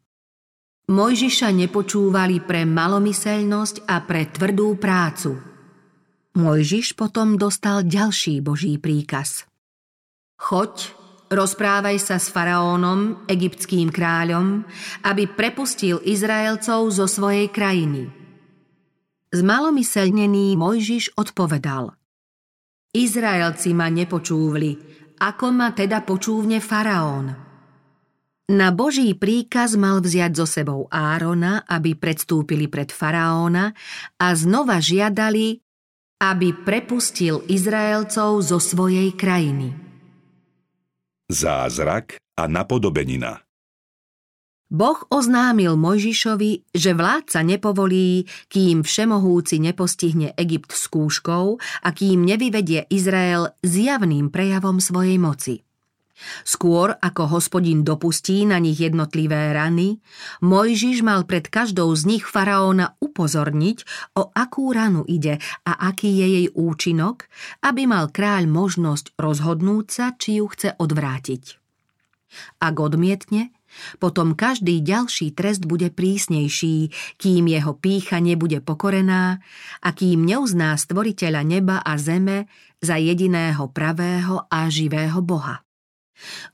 Mojžiša 0.90 1.54
nepočúvali 1.54 2.42
pre 2.42 2.66
malomyselnosť 2.66 3.86
a 3.86 4.02
pre 4.02 4.26
tvrdú 4.26 4.74
prácu. 4.74 5.38
Mojžiš 6.34 6.98
potom 6.98 7.38
dostal 7.38 7.86
ďalší 7.86 8.42
Boží 8.42 8.74
príkaz. 8.82 9.46
Choď 10.34 10.98
Rozprávaj 11.30 12.02
sa 12.02 12.18
s 12.18 12.26
faraónom, 12.26 13.22
egyptským 13.30 13.94
kráľom, 13.94 14.66
aby 15.06 15.30
prepustil 15.30 16.02
Izraelcov 16.02 16.90
zo 16.90 17.06
svojej 17.06 17.46
krajiny. 17.46 18.10
Zmalomyselnený 19.30 20.58
Mojžiš 20.58 21.14
odpovedal 21.14 21.94
Izraelci 22.90 23.70
ma 23.70 23.86
nepočúvli, 23.86 24.74
ako 25.22 25.46
ma 25.54 25.70
teda 25.70 26.02
počúvne 26.02 26.58
faraón. 26.58 27.49
Na 28.50 28.74
Boží 28.74 29.14
príkaz 29.14 29.78
mal 29.78 30.02
vziať 30.02 30.32
so 30.34 30.42
sebou 30.42 30.90
Árona, 30.90 31.62
aby 31.70 31.94
predstúpili 31.94 32.66
pred 32.66 32.90
faraóna 32.90 33.70
a 34.18 34.34
znova 34.34 34.82
žiadali, 34.82 35.62
aby 36.18 36.50
prepustil 36.66 37.46
Izraelcov 37.46 38.42
zo 38.42 38.58
svojej 38.58 39.14
krajiny. 39.14 39.70
Zázrak 41.30 42.18
a 42.34 42.50
napodobenina 42.50 43.38
Boh 44.66 44.98
oznámil 45.14 45.78
Mojžišovi, 45.78 46.74
že 46.74 46.90
vládca 46.90 47.46
nepovolí, 47.46 48.26
kým 48.50 48.82
všemohúci 48.82 49.62
nepostihne 49.62 50.34
Egypt 50.34 50.74
skúškou 50.74 51.54
a 51.86 51.88
kým 51.94 52.26
nevyvedie 52.26 52.90
Izrael 52.90 53.54
zjavným 53.62 54.34
prejavom 54.34 54.82
svojej 54.82 55.22
moci. 55.22 55.69
Skôr 56.44 56.96
ako 57.00 57.38
hospodin 57.38 57.84
dopustí 57.84 58.44
na 58.44 58.60
nich 58.60 58.80
jednotlivé 58.80 59.52
rany, 59.52 60.00
Mojžiš 60.44 61.00
mal 61.04 61.24
pred 61.24 61.48
každou 61.48 61.92
z 61.96 62.06
nich 62.06 62.24
faraóna 62.24 62.96
upozorniť, 63.00 63.78
o 64.16 64.28
akú 64.32 64.72
ranu 64.72 65.04
ide 65.08 65.40
a 65.64 65.72
aký 65.90 66.10
je 66.20 66.26
jej 66.26 66.46
účinok, 66.52 67.28
aby 67.64 67.88
mal 67.88 68.12
kráľ 68.12 68.48
možnosť 68.48 69.16
rozhodnúť 69.16 69.86
sa, 69.88 70.06
či 70.16 70.40
ju 70.40 70.46
chce 70.48 70.76
odvrátiť. 70.76 71.60
Ak 72.62 72.78
odmietne, 72.78 73.50
potom 74.02 74.34
každý 74.34 74.82
ďalší 74.82 75.34
trest 75.34 75.66
bude 75.66 75.90
prísnejší, 75.94 76.90
kým 77.18 77.46
jeho 77.46 77.74
pícha 77.74 78.18
nebude 78.18 78.58
pokorená 78.62 79.38
a 79.82 79.88
kým 79.94 80.26
neuzná 80.26 80.74
stvoriteľa 80.74 81.42
neba 81.46 81.76
a 81.82 81.94
zeme 81.98 82.50
za 82.82 82.98
jediného 82.98 83.70
pravého 83.70 84.46
a 84.50 84.66
živého 84.66 85.22
Boha. 85.22 85.62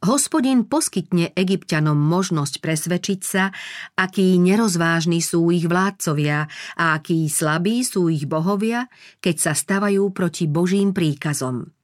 Hospodin 0.04 0.66
poskytne 0.66 1.34
egyptianom 1.34 1.96
možnosť 1.96 2.62
presvedčiť 2.62 3.20
sa, 3.20 3.50
akí 3.98 4.38
nerozvážni 4.38 5.20
sú 5.20 5.50
ich 5.50 5.66
vládcovia 5.66 6.46
a 6.78 6.84
akí 6.96 7.26
slabí 7.26 7.82
sú 7.82 8.08
ich 8.08 8.24
bohovia, 8.26 8.86
keď 9.18 9.36
sa 9.36 9.52
stavajú 9.52 10.10
proti 10.14 10.46
Božím 10.46 10.94
príkazom. 10.94 11.76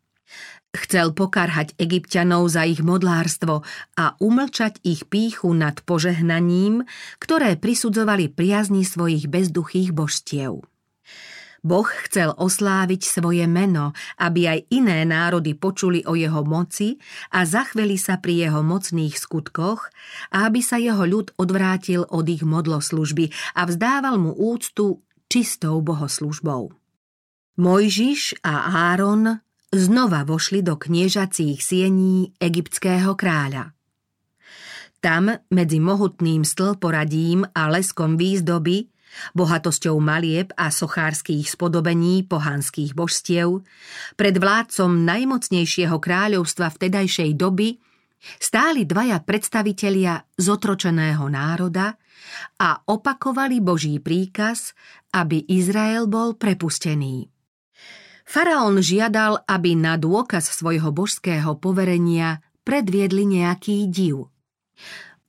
Chcel 0.73 1.13
pokarhať 1.13 1.77
egyptianov 1.77 2.49
za 2.49 2.65
ich 2.65 2.81
modlárstvo 2.81 3.61
a 3.93 4.17
umlčať 4.17 4.81
ich 4.81 5.05
píchu 5.05 5.53
nad 5.53 5.85
požehnaním, 5.85 6.89
ktoré 7.21 7.61
prisudzovali 7.61 8.33
priazni 8.33 8.81
svojich 8.81 9.29
bezduchých 9.29 9.93
božstiev. 9.93 10.65
Boh 11.63 11.87
chcel 11.87 12.35
osláviť 12.35 13.07
svoje 13.07 13.47
meno, 13.47 13.95
aby 14.19 14.51
aj 14.51 14.59
iné 14.75 15.07
národy 15.07 15.55
počuli 15.55 16.03
o 16.03 16.19
jeho 16.19 16.43
moci 16.43 16.99
a 17.31 17.47
zachveli 17.47 17.95
sa 17.95 18.19
pri 18.19 18.51
jeho 18.51 18.67
mocných 18.67 19.15
skutkoch 19.15 19.87
a 20.35 20.51
aby 20.51 20.59
sa 20.59 20.83
jeho 20.83 21.07
ľud 21.07 21.39
odvrátil 21.39 22.03
od 22.11 22.27
ich 22.27 22.43
modloslužby 22.43 23.31
a 23.55 23.71
vzdával 23.71 24.19
mu 24.19 24.35
úctu 24.35 25.07
čistou 25.31 25.79
bohoslužbou. 25.79 26.75
Mojžiš 27.63 28.43
a 28.43 28.75
Áron 28.91 29.39
znova 29.71 30.27
vošli 30.27 30.67
do 30.67 30.75
kniežacích 30.75 31.63
siení 31.63 32.35
egyptského 32.43 33.15
kráľa. 33.15 33.71
Tam, 35.03 35.31
medzi 35.51 35.83
mohutným 35.83 36.47
stĺporadím 36.47 37.43
a 37.55 37.71
leskom 37.71 38.15
výzdoby, 38.15 38.92
bohatosťou 39.37 39.97
malieb 40.03 40.51
a 40.57 40.69
sochárských 40.73 41.49
spodobení 41.49 42.25
pohanských 42.27 42.97
božstiev, 42.97 43.65
pred 44.17 44.37
vládcom 44.37 45.05
najmocnejšieho 45.05 45.97
kráľovstva 45.97 46.73
vtedajšej 46.73 47.31
doby 47.37 47.77
stáli 48.39 48.87
dvaja 48.87 49.19
predstavitelia 49.23 50.23
zotročeného 50.39 51.27
národa 51.27 51.99
a 52.63 52.79
opakovali 52.87 53.59
Boží 53.59 53.99
príkaz, 53.99 54.79
aby 55.11 55.43
Izrael 55.51 56.07
bol 56.07 56.39
prepustený. 56.39 57.29
Faraón 58.23 58.79
žiadal, 58.81 59.43
aby 59.45 59.75
na 59.75 59.99
dôkaz 59.99 60.55
svojho 60.55 60.95
božského 60.95 61.59
poverenia 61.59 62.41
predviedli 62.63 63.27
nejaký 63.27 63.91
div. 63.91 64.31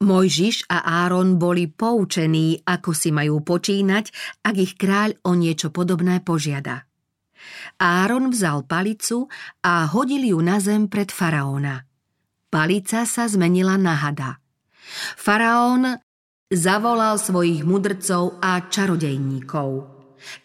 Mojžiš 0.04 0.68
a 0.68 1.08
Áron 1.08 1.40
boli 1.40 1.72
poučení, 1.72 2.60
ako 2.62 2.92
si 2.92 3.10
majú 3.10 3.40
počínať, 3.42 4.12
ak 4.44 4.56
ich 4.60 4.74
kráľ 4.76 5.24
o 5.24 5.34
niečo 5.34 5.72
podobné 5.72 6.20
požiada. 6.20 6.86
Áron 7.80 8.32
vzal 8.32 8.64
palicu 8.68 9.28
a 9.64 9.88
hodil 9.88 10.36
ju 10.36 10.40
na 10.40 10.60
zem 10.60 10.88
pred 10.88 11.12
faraóna. 11.12 11.84
Palica 12.52 13.08
sa 13.08 13.26
zmenila 13.26 13.80
na 13.80 13.98
hada. 13.98 14.38
Faraón 15.18 15.98
zavolal 16.54 17.18
svojich 17.18 17.66
mudrcov 17.66 18.38
a 18.40 18.70
čarodejníkov. 18.70 19.90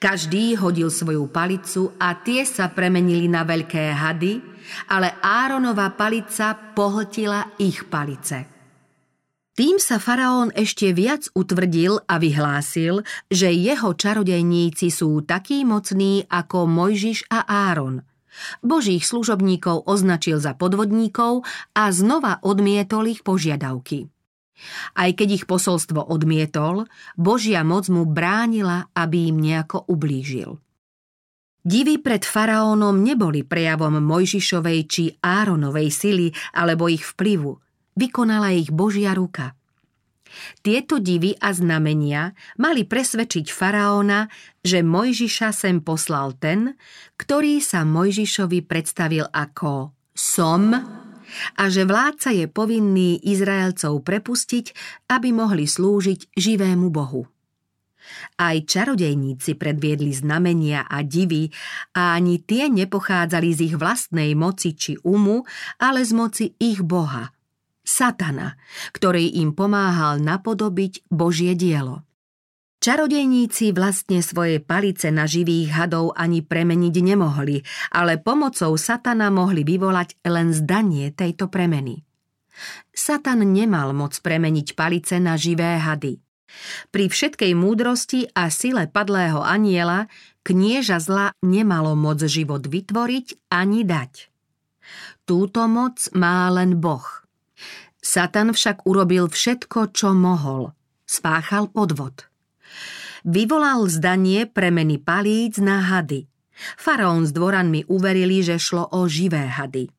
Každý 0.03 0.59
hodil 0.59 0.91
svoju 0.91 1.31
palicu 1.31 1.95
a 2.03 2.19
tie 2.19 2.43
sa 2.43 2.73
premenili 2.75 3.31
na 3.31 3.47
veľké 3.47 3.95
hady, 3.95 4.43
ale 4.91 5.15
Áronova 5.23 5.95
palica 5.95 6.57
pohltila 6.75 7.55
ich 7.63 7.87
palice. 7.87 8.58
Tým 9.59 9.83
sa 9.83 9.99
faraón 9.99 10.55
ešte 10.55 10.95
viac 10.95 11.27
utvrdil 11.35 11.99
a 12.07 12.23
vyhlásil, 12.23 13.03
že 13.27 13.51
jeho 13.51 13.91
čarodejníci 13.91 14.87
sú 14.87 15.19
takí 15.27 15.67
mocní 15.67 16.23
ako 16.31 16.71
Mojžiš 16.71 17.27
a 17.27 17.43
Áron. 17.43 18.07
Božích 18.63 19.03
služobníkov 19.03 19.83
označil 19.91 20.39
za 20.39 20.55
podvodníkov 20.55 21.43
a 21.75 21.91
znova 21.91 22.39
odmietol 22.47 23.11
ich 23.11 23.27
požiadavky. 23.27 24.07
Aj 24.95 25.11
keď 25.11 25.43
ich 25.43 25.45
posolstvo 25.51 26.07
odmietol, 26.07 26.87
Božia 27.19 27.67
moc 27.67 27.91
mu 27.91 28.07
bránila, 28.07 28.95
aby 28.95 29.35
im 29.35 29.43
nejako 29.43 29.91
ublížil. 29.91 30.63
Divy 31.67 31.99
pred 31.99 32.23
faraónom 32.23 33.03
neboli 33.03 33.43
prejavom 33.43 33.99
Mojžišovej 34.07 34.81
či 34.87 35.05
Áronovej 35.19 35.91
sily 35.91 36.31
alebo 36.55 36.87
ich 36.87 37.03
vplyvu. 37.03 37.68
Vykonala 37.99 38.55
ich 38.55 38.71
Božia 38.71 39.11
ruka. 39.11 39.59
Tieto 40.63 41.03
divy 41.03 41.35
a 41.35 41.51
znamenia 41.51 42.31
mali 42.63 42.87
presvedčiť 42.87 43.51
faraóna, 43.51 44.31
že 44.63 44.87
Mojžiša 44.87 45.51
sem 45.51 45.83
poslal 45.83 46.39
ten, 46.39 46.79
ktorý 47.19 47.59
sa 47.59 47.83
Mojžišovi 47.83 48.63
predstavil 48.63 49.27
ako 49.35 49.91
som 50.15 50.71
a 51.59 51.65
že 51.67 51.83
vládca 51.83 52.31
je 52.39 52.47
povinný 52.47 53.19
Izraelcov 53.19 54.07
prepustiť, 54.07 54.67
aby 55.11 55.35
mohli 55.35 55.67
slúžiť 55.67 56.39
živému 56.39 56.95
Bohu. 56.95 57.27
Aj 58.39 58.57
čarodejníci 58.57 59.59
predviedli 59.59 60.15
znamenia 60.15 60.87
a 60.87 61.03
divy 61.05 61.51
a 61.99 62.17
ani 62.17 62.41
tie 62.41 62.71
nepochádzali 62.71 63.49
z 63.53 63.61
ich 63.69 63.77
vlastnej 63.77 64.33
moci 64.39 64.73
či 64.73 64.97
umu, 65.03 65.45
ale 65.83 66.07
z 66.07 66.13
moci 66.15 66.45
ich 66.63 66.81
Boha– 66.81 67.35
Satana, 67.89 68.61
ktorý 68.93 69.41
im 69.41 69.57
pomáhal 69.57 70.21
napodobiť 70.21 71.09
Božie 71.09 71.57
dielo. 71.57 72.05
Čarodejníci 72.85 73.73
vlastne 73.73 74.21
svoje 74.21 74.61
palice 74.61 75.09
na 75.09 75.25
živých 75.25 75.73
hadov 75.73 76.13
ani 76.13 76.45
premeniť 76.45 76.95
nemohli, 77.01 77.65
ale 77.91 78.21
pomocou 78.21 78.77
Satana 78.77 79.33
mohli 79.33 79.65
vyvolať 79.65 80.21
len 80.29 80.53
zdanie 80.53 81.11
tejto 81.17 81.49
premeny. 81.49 82.05
Satan 82.93 83.41
nemal 83.57 83.97
moc 83.97 84.15
premeniť 84.21 84.77
palice 84.77 85.17
na 85.17 85.41
živé 85.41 85.81
hady. 85.81 86.21
Pri 86.93 87.09
všetkej 87.09 87.53
múdrosti 87.57 88.29
a 88.37 88.53
sile 88.53 88.85
padlého 88.85 89.41
aniela 89.41 90.13
knieža 90.45 91.01
zla 91.01 91.33
nemalo 91.41 91.97
moc 91.97 92.21
život 92.21 92.69
vytvoriť 92.69 93.49
ani 93.49 93.81
dať. 93.83 94.13
Túto 95.25 95.65
moc 95.67 96.05
má 96.15 96.53
len 96.53 96.77
Boh– 96.77 97.05
Satan 97.99 98.55
však 98.55 98.87
urobil 98.87 99.27
všetko, 99.27 99.91
čo 99.91 100.15
mohol. 100.15 100.73
Spáchal 101.09 101.69
podvod. 101.73 102.29
Vyvolal 103.27 103.91
zdanie 103.91 104.47
premeny 104.47 105.03
palíc 105.03 105.59
na 105.59 105.83
hady. 105.83 106.31
Faraón 106.79 107.27
s 107.27 107.35
dvoranmi 107.35 107.87
uverili, 107.87 108.43
že 108.43 108.59
šlo 108.59 108.87
o 108.91 109.07
živé 109.07 109.47
hady. 109.47 109.91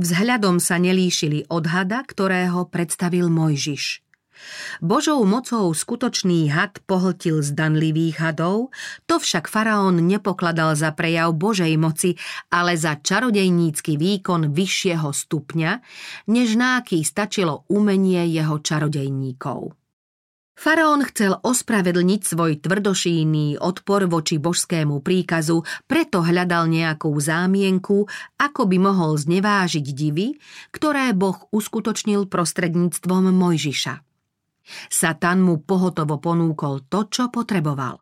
Vzhľadom 0.00 0.60
sa 0.60 0.80
nelíšili 0.80 1.48
od 1.52 1.68
hada, 1.68 2.04
ktorého 2.04 2.68
predstavil 2.68 3.28
Mojžiš. 3.28 4.09
Božou 4.80 5.22
mocou 5.28 5.72
skutočný 5.72 6.48
had 6.48 6.80
pohltil 6.84 7.44
zdanlivých 7.44 8.16
hadov, 8.20 8.72
to 9.04 9.20
však 9.20 9.50
faraón 9.50 10.00
nepokladal 10.04 10.72
za 10.78 10.92
prejav 10.96 11.36
Božej 11.36 11.74
moci, 11.76 12.16
ale 12.48 12.78
za 12.78 12.96
čarodejnícky 12.98 14.00
výkon 14.00 14.52
vyššieho 14.52 15.10
stupňa, 15.12 15.72
než 16.32 16.56
náky 16.56 17.04
stačilo 17.04 17.68
umenie 17.68 18.24
jeho 18.30 18.58
čarodejníkov. 18.62 19.80
Faraón 20.60 21.00
chcel 21.08 21.40
ospravedlniť 21.40 22.20
svoj 22.20 22.60
tvrdošíný 22.60 23.56
odpor 23.64 24.04
voči 24.04 24.36
božskému 24.36 25.00
príkazu, 25.00 25.64
preto 25.88 26.20
hľadal 26.20 26.68
nejakú 26.68 27.08
zámienku, 27.16 28.04
ako 28.36 28.68
by 28.68 28.76
mohol 28.76 29.16
znevážiť 29.16 29.86
divy, 29.88 30.36
ktoré 30.68 31.16
Boh 31.16 31.48
uskutočnil 31.48 32.28
prostredníctvom 32.28 33.32
Mojžiša. 33.32 34.09
Satan 34.88 35.42
mu 35.42 35.60
pohotovo 35.62 36.20
ponúkol 36.22 36.86
to, 36.86 37.08
čo 37.10 37.32
potreboval. 37.32 37.98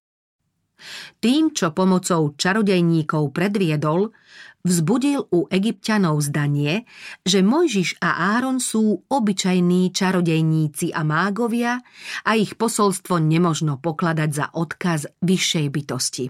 Tým, 1.19 1.51
čo 1.51 1.75
pomocou 1.75 2.39
čarodejníkov 2.39 3.35
predviedol, 3.35 4.15
vzbudil 4.63 5.27
u 5.35 5.51
egyptianov 5.51 6.23
zdanie, 6.23 6.87
že 7.27 7.43
Mojžiš 7.43 7.99
a 7.99 8.39
Áron 8.39 8.63
sú 8.63 9.03
obyčajní 9.11 9.91
čarodejníci 9.91 10.95
a 10.95 11.03
mágovia 11.03 11.83
a 12.23 12.31
ich 12.39 12.55
posolstvo 12.55 13.19
nemožno 13.19 13.83
pokladať 13.83 14.31
za 14.31 14.47
odkaz 14.55 15.11
vyššej 15.19 15.67
bytosti. 15.67 16.25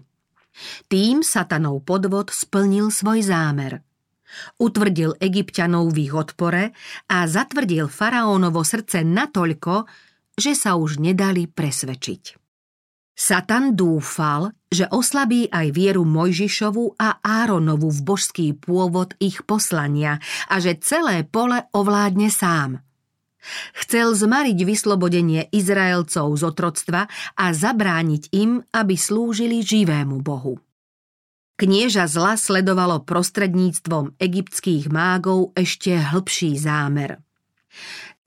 Tým 0.88 1.21
satanov 1.21 1.85
podvod 1.85 2.33
splnil 2.33 2.88
svoj 2.88 3.21
zámer– 3.21 3.73
Utvrdil 4.61 5.17
egyptianov 5.19 5.97
v 5.97 6.09
ich 6.09 6.14
odpore 6.14 6.77
a 7.09 7.25
zatvrdil 7.25 7.88
faraónovo 7.88 8.61
srdce 8.61 9.01
natoľko, 9.01 9.88
že 10.38 10.55
sa 10.55 10.79
už 10.79 11.03
nedali 11.03 11.51
presvedčiť. 11.51 12.38
Satan 13.18 13.74
dúfal, 13.74 14.55
že 14.70 14.87
oslabí 14.87 15.51
aj 15.51 15.74
vieru 15.74 16.07
Mojžišovu 16.07 17.03
a 17.03 17.18
Áronovu 17.18 17.90
v 17.90 18.01
božský 18.07 18.46
pôvod 18.55 19.18
ich 19.18 19.42
poslania 19.42 20.22
a 20.46 20.62
že 20.62 20.79
celé 20.79 21.27
pole 21.27 21.66
ovládne 21.74 22.31
sám. 22.31 22.79
Chcel 23.74 24.14
zmariť 24.14 24.59
vyslobodenie 24.62 25.51
Izraelcov 25.51 26.31
z 26.38 26.42
otroctva 26.46 27.11
a 27.35 27.44
zabrániť 27.51 28.31
im, 28.38 28.62
aby 28.70 28.94
slúžili 28.94 29.66
živému 29.66 30.22
Bohu. 30.22 30.62
Knieža 31.59 32.07
zla 32.07 32.38
sledovalo 32.38 33.03
prostredníctvom 33.03 34.14
egyptských 34.14 34.94
mágov 34.94 35.51
ešte 35.59 35.90
hĺbší 35.90 36.55
zámer– 36.55 37.18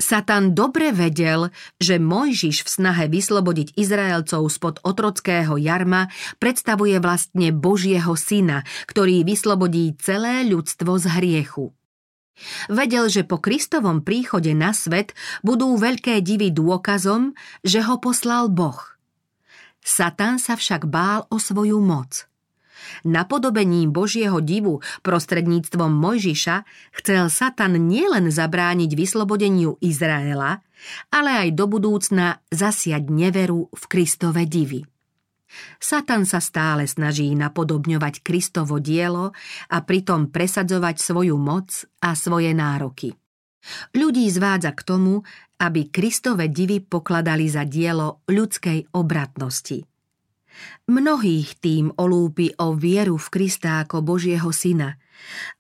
Satan 0.02 0.58
dobre 0.58 0.90
vedel, 0.90 1.54
že 1.78 2.02
Mojžiš 2.02 2.66
v 2.66 2.70
snahe 2.70 3.06
vyslobodiť 3.06 3.78
Izraelcov 3.78 4.50
spod 4.50 4.76
otrockého 4.82 5.62
jarma 5.62 6.10
predstavuje 6.42 6.98
vlastne 6.98 7.54
Božieho 7.54 8.18
syna, 8.18 8.66
ktorý 8.90 9.22
vyslobodí 9.22 9.94
celé 10.02 10.42
ľudstvo 10.50 10.98
z 10.98 11.06
hriechu. 11.22 11.70
Vedel, 12.74 13.06
že 13.14 13.22
po 13.22 13.38
Kristovom 13.38 14.02
príchode 14.02 14.58
na 14.58 14.74
svet 14.74 15.14
budú 15.46 15.78
veľké 15.78 16.18
divy 16.26 16.50
dôkazom, 16.50 17.38
že 17.62 17.86
ho 17.86 18.02
poslal 18.02 18.50
Boh. 18.50 18.82
Satan 19.86 20.42
sa 20.42 20.58
však 20.58 20.90
bál 20.90 21.30
o 21.30 21.38
svoju 21.38 21.78
moc– 21.78 22.26
Napodobením 23.08 23.90
Božieho 23.92 24.40
divu 24.40 24.80
prostredníctvom 25.06 25.92
Mojžiša 25.92 26.56
chcel 27.02 27.28
Satan 27.32 27.78
nielen 27.90 28.30
zabrániť 28.30 28.92
vyslobodeniu 28.94 29.78
Izraela, 29.82 30.64
ale 31.14 31.48
aj 31.48 31.50
do 31.54 31.66
budúcna 31.70 32.42
zasiať 32.50 33.08
neveru 33.10 33.70
v 33.70 33.84
Kristove 33.86 34.46
divy. 34.50 34.82
Satan 35.84 36.24
sa 36.24 36.40
stále 36.40 36.88
snaží 36.88 37.28
napodobňovať 37.36 38.24
Kristovo 38.24 38.80
dielo 38.80 39.36
a 39.68 39.78
pritom 39.84 40.32
presadzovať 40.32 40.96
svoju 40.96 41.36
moc 41.36 41.84
a 42.00 42.16
svoje 42.16 42.56
nároky. 42.56 43.12
Ľudí 43.94 44.26
zvádza 44.32 44.74
k 44.74 44.82
tomu, 44.82 45.22
aby 45.60 45.92
Kristove 45.92 46.50
divy 46.50 46.82
pokladali 46.82 47.46
za 47.52 47.68
dielo 47.68 48.26
ľudskej 48.32 48.96
obratnosti– 48.96 49.86
Mnohých 50.90 51.60
tým 51.62 51.94
olúpi 51.96 52.52
o 52.60 52.76
vieru 52.76 53.16
v 53.16 53.28
Krista 53.32 53.86
ako 53.86 54.04
Božieho 54.04 54.50
syna 54.50 54.98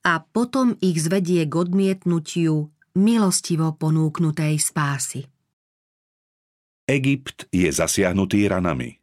a 0.01 0.19
potom 0.21 0.75
ich 0.81 0.99
zvedie 0.99 1.45
k 1.45 1.53
odmietnutiu 1.53 2.69
milostivo 2.97 3.77
ponúknutej 3.77 4.59
spásy. 4.59 5.29
Egypt 6.89 7.47
je 7.53 7.69
zasiahnutý 7.71 8.51
ranami. 8.51 8.99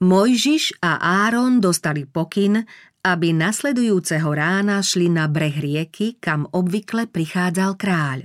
Mojžiš 0.00 0.80
a 0.80 0.96
Áron 1.28 1.60
dostali 1.60 2.08
pokyn, 2.08 2.64
aby 3.04 3.36
nasledujúceho 3.36 4.32
rána 4.32 4.80
šli 4.80 5.12
na 5.12 5.28
breh 5.28 5.52
rieky, 5.52 6.16
kam 6.16 6.48
obvykle 6.48 7.06
prichádzal 7.08 7.76
kráľ. 7.76 8.18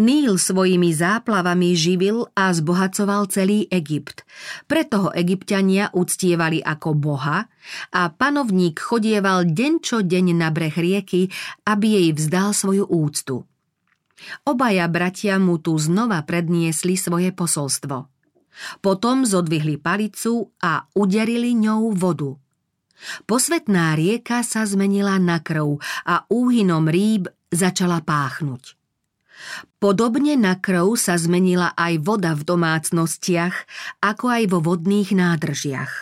Níl 0.00 0.38
svojimi 0.40 0.94
záplavami 0.94 1.76
živil 1.76 2.30
a 2.32 2.50
zbohacoval 2.54 3.28
celý 3.28 3.66
Egypt. 3.68 4.24
Preto 4.64 5.08
ho 5.08 5.10
egyptiania 5.12 5.92
uctievali 5.92 6.64
ako 6.64 6.96
boha 6.96 7.46
a 7.92 8.02
panovník 8.08 8.80
chodieval 8.80 9.44
deň 9.44 9.72
čo 9.84 10.00
deň 10.00 10.26
na 10.38 10.48
breh 10.48 10.72
rieky, 10.72 11.28
aby 11.66 11.86
jej 12.00 12.08
vzdal 12.16 12.56
svoju 12.56 12.88
úctu. 12.88 13.44
Obaja 14.44 14.84
bratia 14.88 15.40
mu 15.40 15.56
tu 15.60 15.76
znova 15.80 16.20
predniesli 16.24 16.96
svoje 16.96 17.32
posolstvo. 17.32 18.08
Potom 18.84 19.24
zodvihli 19.24 19.80
palicu 19.80 20.52
a 20.60 20.84
uderili 20.92 21.56
ňou 21.56 21.96
vodu. 21.96 22.36
Posvetná 23.24 23.96
rieka 23.96 24.44
sa 24.44 24.68
zmenila 24.68 25.16
na 25.16 25.40
krv 25.40 25.80
a 26.04 26.28
úhynom 26.28 26.84
rýb 26.84 27.32
začala 27.48 28.04
páchnuť. 28.04 28.79
Podobne 29.80 30.36
na 30.36 30.60
krv 30.60 30.96
sa 30.96 31.16
zmenila 31.16 31.72
aj 31.76 32.04
voda 32.04 32.32
v 32.36 32.42
domácnostiach, 32.44 33.56
ako 34.04 34.24
aj 34.28 34.42
vo 34.52 34.58
vodných 34.60 35.16
nádržiach. 35.16 35.92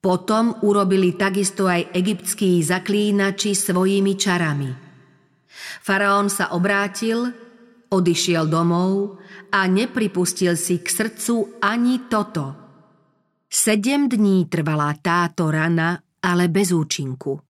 Potom 0.00 0.56
urobili 0.64 1.12
takisto 1.12 1.68
aj 1.68 1.92
egyptskí 1.92 2.64
zaklínači 2.64 3.52
svojimi 3.52 4.16
čarami. 4.16 4.72
Faraón 5.84 6.32
sa 6.32 6.56
obrátil, 6.56 7.28
odišiel 7.92 8.48
domov 8.48 9.20
a 9.52 9.68
nepripustil 9.68 10.56
si 10.56 10.80
k 10.80 10.88
srdcu 10.88 11.60
ani 11.60 12.08
toto. 12.08 12.56
Sedem 13.50 14.08
dní 14.08 14.46
trvala 14.46 14.94
táto 15.02 15.50
rana, 15.50 15.98
ale 16.22 16.48
bez 16.48 16.70
účinku. 16.70 17.49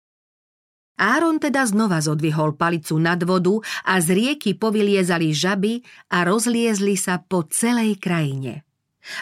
Áron 0.99 1.39
teda 1.39 1.63
znova 1.63 2.03
zodvihol 2.03 2.59
palicu 2.59 2.99
nad 2.99 3.23
vodu 3.23 3.63
a 3.87 4.03
z 4.03 4.19
rieky 4.19 4.59
povyliezali 4.59 5.31
žaby 5.31 5.79
a 6.11 6.27
rozliezli 6.27 6.99
sa 6.99 7.23
po 7.23 7.47
celej 7.47 8.03
krajine. 8.03 8.67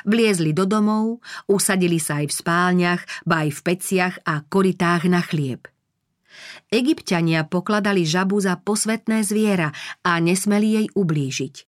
Vliezli 0.09 0.57
do 0.57 0.65
domov, 0.65 1.21
usadili 1.47 2.01
sa 2.01 2.25
aj 2.25 2.33
v 2.33 2.35
spálniach, 2.35 3.03
ba 3.29 3.45
aj 3.45 3.51
v 3.55 3.61
peciach 3.61 4.15
a 4.25 4.43
koritách 4.43 5.05
na 5.07 5.21
chlieb. 5.21 5.69
Egyptiania 6.73 7.47
pokladali 7.47 8.03
žabu 8.03 8.41
za 8.41 8.59
posvetné 8.59 9.23
zviera 9.23 9.71
a 10.03 10.19
nesmeli 10.19 10.83
jej 10.83 10.87
ublížiť. 10.97 11.76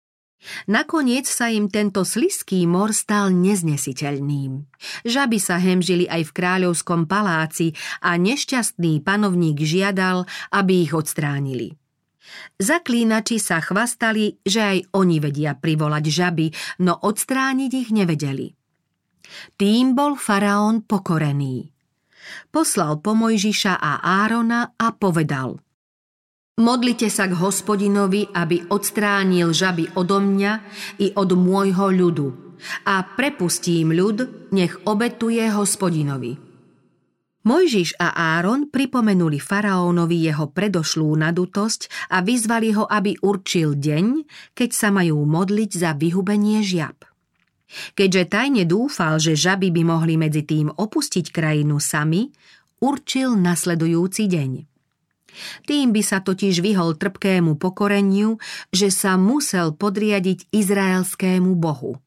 Nakoniec 0.72 1.28
sa 1.28 1.52
im 1.52 1.68
tento 1.68 2.00
sliský 2.00 2.64
mor 2.64 2.96
stal 2.96 3.28
neznesiteľným. 3.36 4.64
Žaby 5.04 5.38
sa 5.38 5.60
hemžili 5.60 6.08
aj 6.08 6.32
v 6.32 6.34
kráľovskom 6.34 7.04
paláci 7.04 7.76
a 8.00 8.16
nešťastný 8.16 9.04
panovník 9.04 9.60
žiadal, 9.60 10.24
aby 10.48 10.88
ich 10.88 10.96
odstránili. 10.96 11.76
Zaklínači 12.56 13.36
sa 13.36 13.60
chvastali, 13.60 14.40
že 14.40 14.60
aj 14.62 14.78
oni 14.96 15.16
vedia 15.20 15.52
privolať 15.58 16.04
žaby, 16.08 16.46
no 16.86 16.96
odstrániť 16.96 17.70
ich 17.76 17.90
nevedeli. 17.92 18.48
Tým 19.60 19.92
bol 19.92 20.16
faraón 20.16 20.88
pokorený. 20.88 21.68
Poslal 22.48 23.02
po 23.02 23.12
Mojžiša 23.12 23.76
a 23.76 23.92
Árona 24.24 24.72
a 24.78 24.88
povedal– 24.94 25.58
Modlite 26.60 27.08
sa 27.08 27.24
k 27.24 27.32
hospodinovi, 27.40 28.28
aby 28.36 28.68
odstránil 28.68 29.56
žaby 29.56 29.96
odo 29.96 30.20
mňa 30.20 30.52
i 31.00 31.08
od 31.16 31.32
môjho 31.32 31.88
ľudu 31.88 32.28
a 32.84 33.00
prepustím 33.16 33.96
ľud, 33.96 34.52
nech 34.52 34.76
obetuje 34.84 35.40
hospodinovi. 35.48 36.36
Mojžiš 37.40 37.96
a 37.96 38.36
Áron 38.36 38.68
pripomenuli 38.68 39.40
faraónovi 39.40 40.28
jeho 40.28 40.52
predošlú 40.52 41.08
nadutosť 41.16 42.12
a 42.12 42.20
vyzvali 42.20 42.76
ho, 42.76 42.84
aby 42.84 43.16
určil 43.24 43.80
deň, 43.80 44.28
keď 44.52 44.70
sa 44.76 44.92
majú 44.92 45.24
modliť 45.24 45.70
za 45.72 45.96
vyhubenie 45.96 46.60
žiab. 46.60 47.08
Keďže 47.96 48.22
tajne 48.28 48.68
dúfal, 48.68 49.16
že 49.16 49.32
žaby 49.32 49.72
by 49.72 49.82
mohli 49.88 50.20
medzi 50.20 50.44
tým 50.44 50.68
opustiť 50.68 51.32
krajinu 51.32 51.80
sami, 51.80 52.28
určil 52.84 53.32
nasledujúci 53.40 54.28
deň. 54.28 54.69
Tým 55.66 55.92
by 55.94 56.02
sa 56.04 56.20
totiž 56.20 56.62
vyhol 56.64 56.96
trpkému 56.96 57.56
pokoreniu, 57.60 58.40
že 58.70 58.88
sa 58.88 59.14
musel 59.20 59.74
podriadiť 59.74 60.50
izraelskému 60.50 61.52
bohu. 61.56 61.98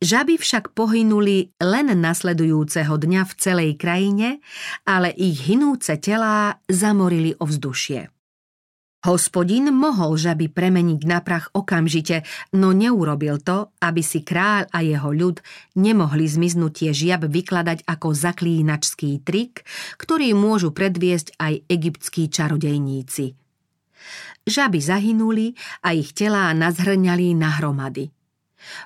Žaby 0.00 0.40
však 0.40 0.72
pohynuli 0.72 1.52
len 1.60 1.92
nasledujúceho 1.92 2.96
dňa 2.96 3.22
v 3.28 3.32
celej 3.36 3.70
krajine, 3.76 4.40
ale 4.88 5.12
ich 5.12 5.44
hinúce 5.44 6.00
telá 6.00 6.56
zamorili 6.64 7.36
ovzdušie. 7.36 8.08
Hospodin 9.00 9.72
mohol 9.72 10.20
žaby 10.20 10.52
premeniť 10.52 11.00
na 11.08 11.24
prach 11.24 11.48
okamžite, 11.56 12.20
no 12.52 12.76
neurobil 12.76 13.40
to, 13.40 13.72
aby 13.80 14.04
si 14.04 14.20
kráľ 14.20 14.68
a 14.68 14.84
jeho 14.84 15.08
ľud 15.08 15.40
nemohli 15.80 16.28
zmiznutie 16.28 16.92
žiab 16.92 17.24
vykladať 17.24 17.88
ako 17.88 18.12
zaklínačský 18.12 19.24
trik, 19.24 19.64
ktorý 19.96 20.36
môžu 20.36 20.76
predviesť 20.76 21.32
aj 21.40 21.64
egyptskí 21.64 22.28
čarodejníci. 22.28 23.40
Žaby 24.44 24.78
zahynuli 24.84 25.56
a 25.80 25.96
ich 25.96 26.12
telá 26.12 26.52
nazhrňali 26.52 27.32
na 27.32 27.56
hromady. 27.56 28.19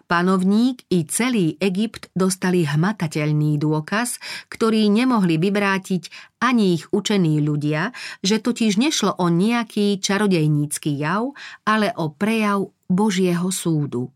Panovník 0.06 0.87
i 0.92 1.02
celý 1.08 1.58
Egypt 1.58 2.12
dostali 2.14 2.62
hmatateľný 2.68 3.58
dôkaz, 3.58 4.22
ktorý 4.52 4.87
nemohli 4.92 5.40
vyvrátiť 5.40 6.10
ani 6.42 6.78
ich 6.78 6.84
učení 6.92 7.40
ľudia, 7.40 7.90
že 8.20 8.38
totiž 8.38 8.76
nešlo 8.76 9.16
o 9.16 9.26
nejaký 9.32 9.98
čarodejnícky 9.98 10.94
jav, 11.00 11.32
ale 11.64 11.90
o 11.96 12.12
prejav 12.12 12.70
Božieho 12.87 13.48
súdu. 13.48 14.12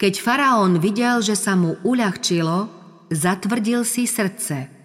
Keď 0.00 0.14
faraón 0.16 0.80
videl, 0.80 1.20
že 1.20 1.36
sa 1.36 1.52
mu 1.52 1.76
uľahčilo, 1.84 2.72
zatvrdil 3.12 3.84
si 3.84 4.08
srdce– 4.08 4.56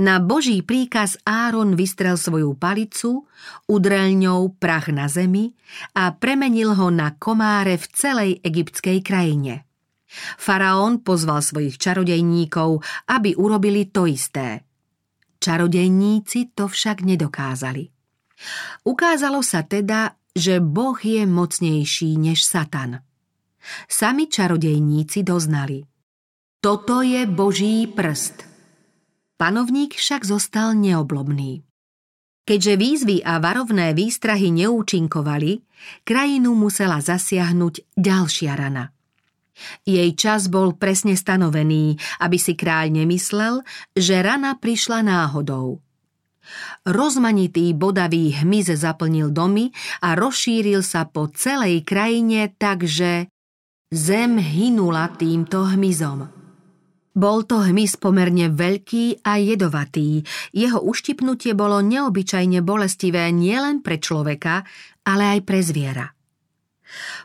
na 0.00 0.24
Boží 0.24 0.64
príkaz 0.64 1.20
Áron 1.28 1.76
vystrel 1.76 2.16
svoju 2.16 2.56
palicu, 2.56 3.28
udrel 3.68 4.16
ňou 4.16 4.56
prach 4.56 4.88
na 4.88 5.04
zemi 5.04 5.52
a 5.92 6.16
premenil 6.16 6.72
ho 6.72 6.88
na 6.88 7.12
komáre 7.12 7.76
v 7.76 7.86
celej 7.92 8.30
egyptskej 8.40 9.04
krajine. 9.04 9.68
Faraón 10.40 11.04
pozval 11.04 11.44
svojich 11.44 11.76
čarodejníkov, 11.76 12.80
aby 13.12 13.36
urobili 13.36 13.92
to 13.92 14.08
isté. 14.08 14.64
Čarodejníci 15.36 16.56
to 16.56 16.72
však 16.72 17.04
nedokázali. 17.04 17.92
Ukázalo 18.88 19.44
sa 19.44 19.60
teda, 19.60 20.16
že 20.32 20.64
Boh 20.64 20.96
je 20.96 21.28
mocnejší 21.28 22.16
než 22.16 22.48
Satan. 22.48 23.04
Sami 23.92 24.24
čarodejníci 24.24 25.20
doznali. 25.20 25.84
Toto 26.64 27.04
je 27.04 27.28
Boží 27.28 27.84
prst– 27.92 28.48
Panovník 29.36 29.98
však 29.98 30.24
zostal 30.26 30.74
neoblomný. 30.78 31.62
Keďže 32.42 32.74
výzvy 32.74 33.16
a 33.22 33.38
varovné 33.38 33.94
výstrahy 33.94 34.50
neúčinkovali, 34.50 35.62
krajinu 36.02 36.58
musela 36.58 36.98
zasiahnuť 36.98 37.94
ďalšia 37.94 38.52
rana. 38.58 38.90
Jej 39.86 40.10
čas 40.18 40.50
bol 40.50 40.74
presne 40.74 41.14
stanovený, 41.14 41.94
aby 42.18 42.38
si 42.40 42.58
kráľ 42.58 43.04
nemyslel, 43.04 43.62
že 43.94 44.18
rana 44.18 44.58
prišla 44.58 45.06
náhodou. 45.06 45.78
Rozmanitý 46.82 47.70
bodavý 47.70 48.34
hmyz 48.34 48.74
zaplnil 48.74 49.30
domy 49.30 49.70
a 50.02 50.18
rozšíril 50.18 50.82
sa 50.82 51.06
po 51.06 51.30
celej 51.30 51.86
krajine, 51.86 52.50
takže 52.58 53.30
zem 53.94 54.42
hynula 54.42 55.14
týmto 55.14 55.62
hmyzom. 55.62 56.41
Bol 57.12 57.44
to 57.44 57.60
hmyz 57.60 58.00
pomerne 58.00 58.48
veľký 58.48 59.20
a 59.20 59.36
jedovatý. 59.36 60.24
Jeho 60.56 60.80
uštipnutie 60.80 61.52
bolo 61.52 61.84
neobyčajne 61.84 62.64
bolestivé 62.64 63.28
nielen 63.28 63.84
pre 63.84 64.00
človeka, 64.00 64.64
ale 65.04 65.36
aj 65.36 65.40
pre 65.44 65.60
zviera. 65.60 66.08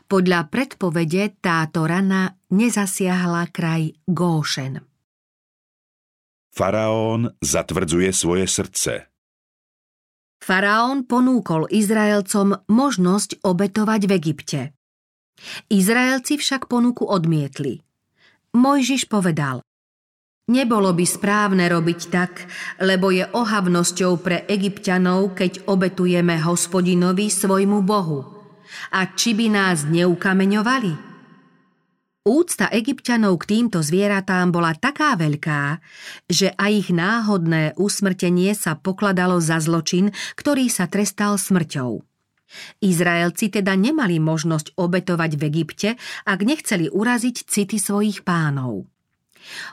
Podľa 0.08 0.48
predpovede 0.48 1.40
táto 1.40 1.88
rana 1.88 2.32
nezasiahla 2.52 3.48
kraj 3.52 3.92
Góšen. 4.04 4.80
Faraón 6.52 7.32
zatvrdzuje 7.40 8.10
svoje 8.12 8.44
srdce. 8.48 9.08
Faraón 10.40 11.04
ponúkol 11.04 11.68
Izraelcom 11.68 12.64
možnosť 12.68 13.44
obetovať 13.44 14.00
v 14.08 14.12
Egypte. 14.16 14.60
Izraelci 15.68 16.40
však 16.40 16.66
ponuku 16.66 17.04
odmietli. 17.04 17.78
Mojžiš 18.56 19.06
povedal 19.12 19.60
Nebolo 20.48 20.96
by 20.96 21.04
správne 21.04 21.68
robiť 21.68 22.00
tak, 22.08 22.48
lebo 22.80 23.12
je 23.12 23.28
ohavnosťou 23.28 24.16
pre 24.24 24.48
egyptianov, 24.48 25.36
keď 25.36 25.68
obetujeme 25.68 26.40
hospodinovi 26.40 27.28
svojmu 27.28 27.84
bohu. 27.84 28.24
A 28.96 29.12
či 29.12 29.36
by 29.36 29.46
nás 29.52 29.84
neukameňovali? 29.84 31.08
Úcta 32.28 32.68
egyptianov 32.72 33.44
k 33.44 33.56
týmto 33.56 33.80
zvieratám 33.80 34.52
bola 34.52 34.76
taká 34.76 35.16
veľká, 35.16 35.80
že 36.28 36.52
aj 36.56 36.72
ich 36.72 36.88
náhodné 36.92 37.76
usmrtenie 37.80 38.52
sa 38.52 38.76
pokladalo 38.76 39.40
za 39.40 39.60
zločin, 39.60 40.12
ktorý 40.36 40.68
sa 40.72 40.88
trestal 40.88 41.40
smrťou. 41.40 42.04
Izraelci 42.80 43.52
teda 43.52 43.76
nemali 43.76 44.16
možnosť 44.16 44.76
obetovať 44.80 45.30
v 45.36 45.42
Egypte, 45.44 45.88
ak 46.24 46.40
nechceli 46.40 46.88
uraziť 46.88 47.36
city 47.44 47.76
svojich 47.76 48.24
pánov. 48.24 48.88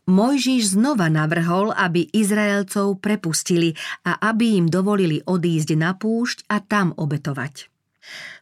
Mojžiš 0.07 0.77
znova 0.77 1.11
navrhol, 1.11 1.73
aby 1.75 2.07
Izraelcov 2.11 2.99
prepustili 3.01 3.75
a 4.05 4.17
aby 4.31 4.59
im 4.59 4.65
dovolili 4.71 5.21
odísť 5.25 5.69
na 5.75 5.93
púšť 5.95 6.47
a 6.51 6.61
tam 6.63 6.93
obetovať. 6.95 7.69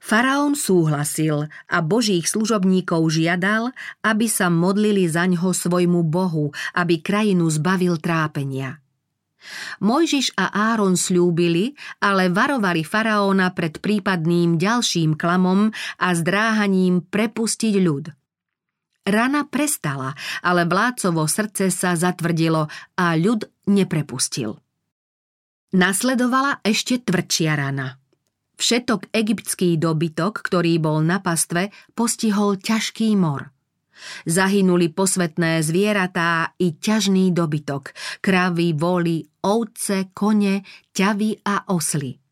Faraón 0.04 0.60
súhlasil 0.60 1.48
a 1.48 1.78
božích 1.80 2.28
služobníkov 2.28 3.08
žiadal, 3.08 3.72
aby 4.04 4.28
sa 4.28 4.52
modlili 4.52 5.08
za 5.08 5.24
ňo 5.24 5.56
svojmu 5.56 6.04
bohu, 6.04 6.52
aby 6.76 7.00
krajinu 7.00 7.48
zbavil 7.48 7.96
trápenia. 8.04 8.84
Mojžiš 9.84 10.40
a 10.40 10.72
Áron 10.72 10.96
slúbili, 10.96 11.76
ale 12.00 12.32
varovali 12.32 12.84
faraóna 12.84 13.52
pred 13.52 13.80
prípadným 13.80 14.56
ďalším 14.56 15.20
klamom 15.20 15.72
a 16.00 16.08
zdráhaním 16.16 17.04
prepustiť 17.04 17.76
ľud– 17.84 18.06
Rana 19.04 19.44
prestala, 19.44 20.16
ale 20.40 20.64
vládcovo 20.64 21.28
srdce 21.28 21.68
sa 21.68 21.92
zatvrdilo 22.00 22.72
a 22.96 23.06
ľud 23.20 23.44
neprepustil. 23.68 24.56
Nasledovala 25.76 26.64
ešte 26.64 27.04
tvrdšia 27.04 27.52
rana. 27.60 28.00
Všetok 28.56 29.12
egyptský 29.12 29.76
dobytok, 29.76 30.40
ktorý 30.40 30.80
bol 30.80 31.04
na 31.04 31.20
pastve, 31.20 31.76
postihol 31.92 32.56
ťažký 32.56 33.12
mor. 33.20 33.52
Zahynuli 34.24 34.88
posvetné 34.88 35.60
zvieratá 35.60 36.56
i 36.64 36.80
ťažný 36.80 37.36
dobytok, 37.36 37.92
kravy, 38.24 38.72
voly, 38.72 39.28
ovce, 39.44 40.16
kone, 40.16 40.64
ťavy 40.96 41.44
a 41.44 41.68
osly. 41.76 42.24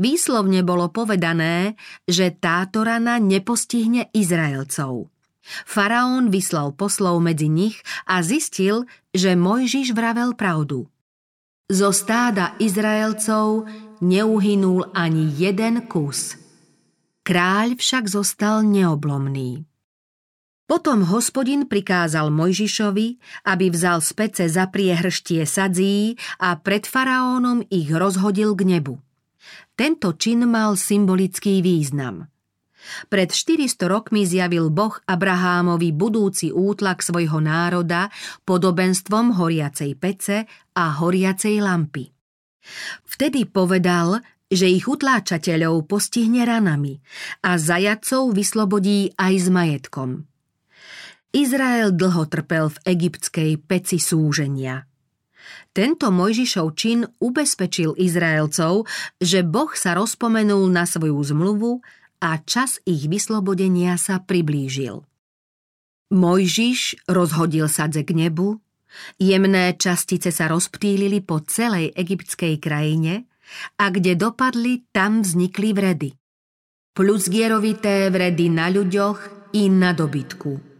Výslovne 0.00 0.64
bolo 0.64 0.88
povedané, 0.88 1.76
že 2.08 2.32
táto 2.32 2.80
rana 2.80 3.20
nepostihne 3.20 4.08
Izraelcov. 4.16 5.11
Faraón 5.44 6.30
vyslal 6.30 6.70
poslov 6.72 7.18
medzi 7.18 7.50
nich 7.50 7.82
a 8.06 8.22
zistil, 8.22 8.86
že 9.10 9.34
Mojžiš 9.34 9.90
vravel 9.92 10.38
pravdu. 10.38 10.86
Zo 11.66 11.90
stáda 11.90 12.54
Izraelcov 12.62 13.66
neuhynul 14.02 14.92
ani 14.94 15.30
jeden 15.34 15.86
kus. 15.86 16.38
Kráľ 17.22 17.78
však 17.78 18.10
zostal 18.10 18.66
neoblomný. 18.66 19.62
Potom 20.66 21.04
hospodin 21.04 21.68
prikázal 21.68 22.32
Mojžišovi, 22.32 23.20
aby 23.44 23.66
vzal 23.68 24.00
z 24.00 24.10
pece 24.16 24.44
za 24.48 24.70
priehrštie 24.70 25.44
sadzí 25.44 26.16
a 26.40 26.56
pred 26.56 26.88
faraónom 26.88 27.66
ich 27.68 27.92
rozhodil 27.92 28.56
k 28.56 28.78
nebu. 28.78 28.96
Tento 29.76 30.14
čin 30.16 30.48
mal 30.48 30.78
symbolický 30.78 31.60
význam– 31.60 32.24
pred 33.08 33.30
400 33.30 33.88
rokmi 33.88 34.26
zjavil 34.26 34.70
Boh 34.70 34.98
Abrahámovi 35.06 35.94
budúci 35.94 36.50
útlak 36.50 37.02
svojho 37.02 37.38
národa 37.38 38.10
podobenstvom 38.46 39.38
horiacej 39.38 39.92
pece 39.98 40.36
a 40.74 40.84
horiacej 40.98 41.62
lampy. 41.62 42.10
Vtedy 43.06 43.46
povedal, 43.50 44.22
že 44.52 44.68
ich 44.68 44.84
utláčateľov 44.84 45.88
postihne 45.88 46.44
ranami 46.44 47.00
a 47.40 47.56
zajacov 47.56 48.36
vyslobodí 48.36 49.16
aj 49.16 49.34
s 49.40 49.46
majetkom. 49.48 50.10
Izrael 51.32 51.96
dlho 51.96 52.28
trpel 52.28 52.68
v 52.68 52.78
egyptskej 52.84 53.50
peci 53.64 53.96
súženia. 53.96 54.84
Tento 55.72 56.12
Mojžišov 56.12 56.76
čin 56.76 57.08
ubezpečil 57.16 57.96
Izraelcov, 57.96 58.84
že 59.16 59.40
Boh 59.40 59.72
sa 59.72 59.96
rozpomenul 59.96 60.68
na 60.68 60.84
svoju 60.84 61.16
zmluvu 61.16 61.80
a 62.22 62.38
čas 62.46 62.78
ich 62.86 63.10
vyslobodenia 63.10 63.98
sa 63.98 64.22
priblížil. 64.22 65.02
Mojžiš 66.14 67.10
rozhodil 67.10 67.66
sadze 67.66 68.06
k 68.06 68.14
nebu, 68.14 68.62
jemné 69.18 69.74
častice 69.74 70.30
sa 70.30 70.46
rozptýlili 70.46 71.18
po 71.26 71.42
celej 71.42 71.90
egyptskej 71.98 72.62
krajine 72.62 73.26
a 73.82 73.90
kde 73.90 74.14
dopadli, 74.14 74.86
tam 74.94 75.26
vznikli 75.26 75.74
vredy. 75.74 76.14
Plusgierovité 76.92 78.12
vredy 78.12 78.52
na 78.52 78.68
ľuďoch 78.68 79.50
i 79.56 79.72
na 79.72 79.96
dobytku. 79.96 80.70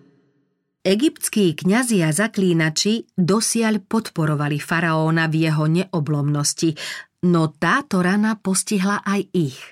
Egyptskí 0.83 1.57
kňazi 1.57 2.05
a 2.05 2.11
zaklínači 2.13 3.09
dosiaľ 3.17 3.81
podporovali 3.87 4.61
faraóna 4.61 5.31
v 5.33 5.49
jeho 5.49 5.65
neoblomnosti, 5.71 6.77
no 7.33 7.55
táto 7.57 8.05
rana 8.05 8.37
postihla 8.37 9.01
aj 9.01 9.21
ich– 9.33 9.59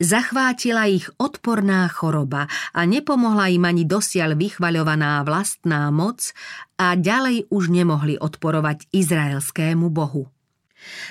Zachvátila 0.00 0.88
ich 0.88 1.06
odporná 1.20 1.84
choroba 1.92 2.48
a 2.72 2.80
nepomohla 2.88 3.52
im 3.52 3.64
ani 3.68 3.84
dosiaľ 3.84 4.36
vychvaľovaná 4.36 5.20
vlastná 5.24 5.92
moc 5.92 6.32
a 6.80 6.96
ďalej 6.96 7.52
už 7.52 7.68
nemohli 7.68 8.16
odporovať 8.16 8.88
izraelskému 8.90 9.92
bohu. 9.92 10.32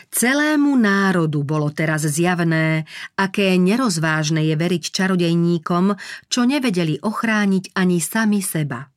Celému 0.10 0.74
národu 0.74 1.46
bolo 1.46 1.70
teraz 1.70 2.02
zjavné, 2.02 2.90
aké 3.14 3.54
nerozvážne 3.62 4.42
je 4.42 4.58
veriť 4.58 4.84
čarodejníkom, 4.90 5.94
čo 6.26 6.42
nevedeli 6.50 6.98
ochrániť 6.98 7.78
ani 7.78 8.02
sami 8.02 8.42
seba. 8.42 8.90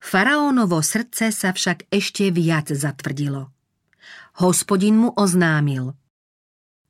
Faraónovo 0.00 0.80
srdce 0.80 1.28
sa 1.28 1.52
však 1.52 1.92
ešte 1.92 2.32
viac 2.32 2.72
zatvrdilo. 2.72 3.52
Hospodin 4.40 4.96
mu 4.96 5.12
oznámil– 5.12 5.92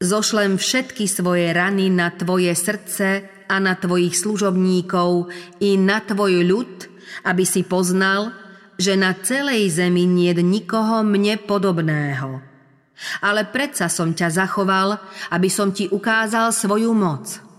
Zošlem 0.00 0.56
všetky 0.56 1.04
svoje 1.04 1.52
rany 1.52 1.92
na 1.92 2.08
tvoje 2.08 2.48
srdce 2.56 3.28
a 3.44 3.60
na 3.60 3.76
tvojich 3.76 4.16
služobníkov 4.16 5.28
i 5.60 5.76
na 5.76 6.00
tvoj 6.00 6.40
ľud, 6.40 6.88
aby 7.28 7.44
si 7.44 7.60
poznal, 7.68 8.32
že 8.80 8.96
na 8.96 9.12
celej 9.12 9.76
zemi 9.76 10.08
nie 10.08 10.32
je 10.32 10.40
nikoho 10.40 11.04
mne 11.04 11.36
podobného. 11.44 12.40
Ale 13.20 13.44
predsa 13.52 13.92
som 13.92 14.16
ťa 14.16 14.32
zachoval, 14.32 14.96
aby 15.36 15.52
som 15.52 15.68
ti 15.68 15.84
ukázal 15.92 16.48
svoju 16.48 16.96
moc. 16.96 17.49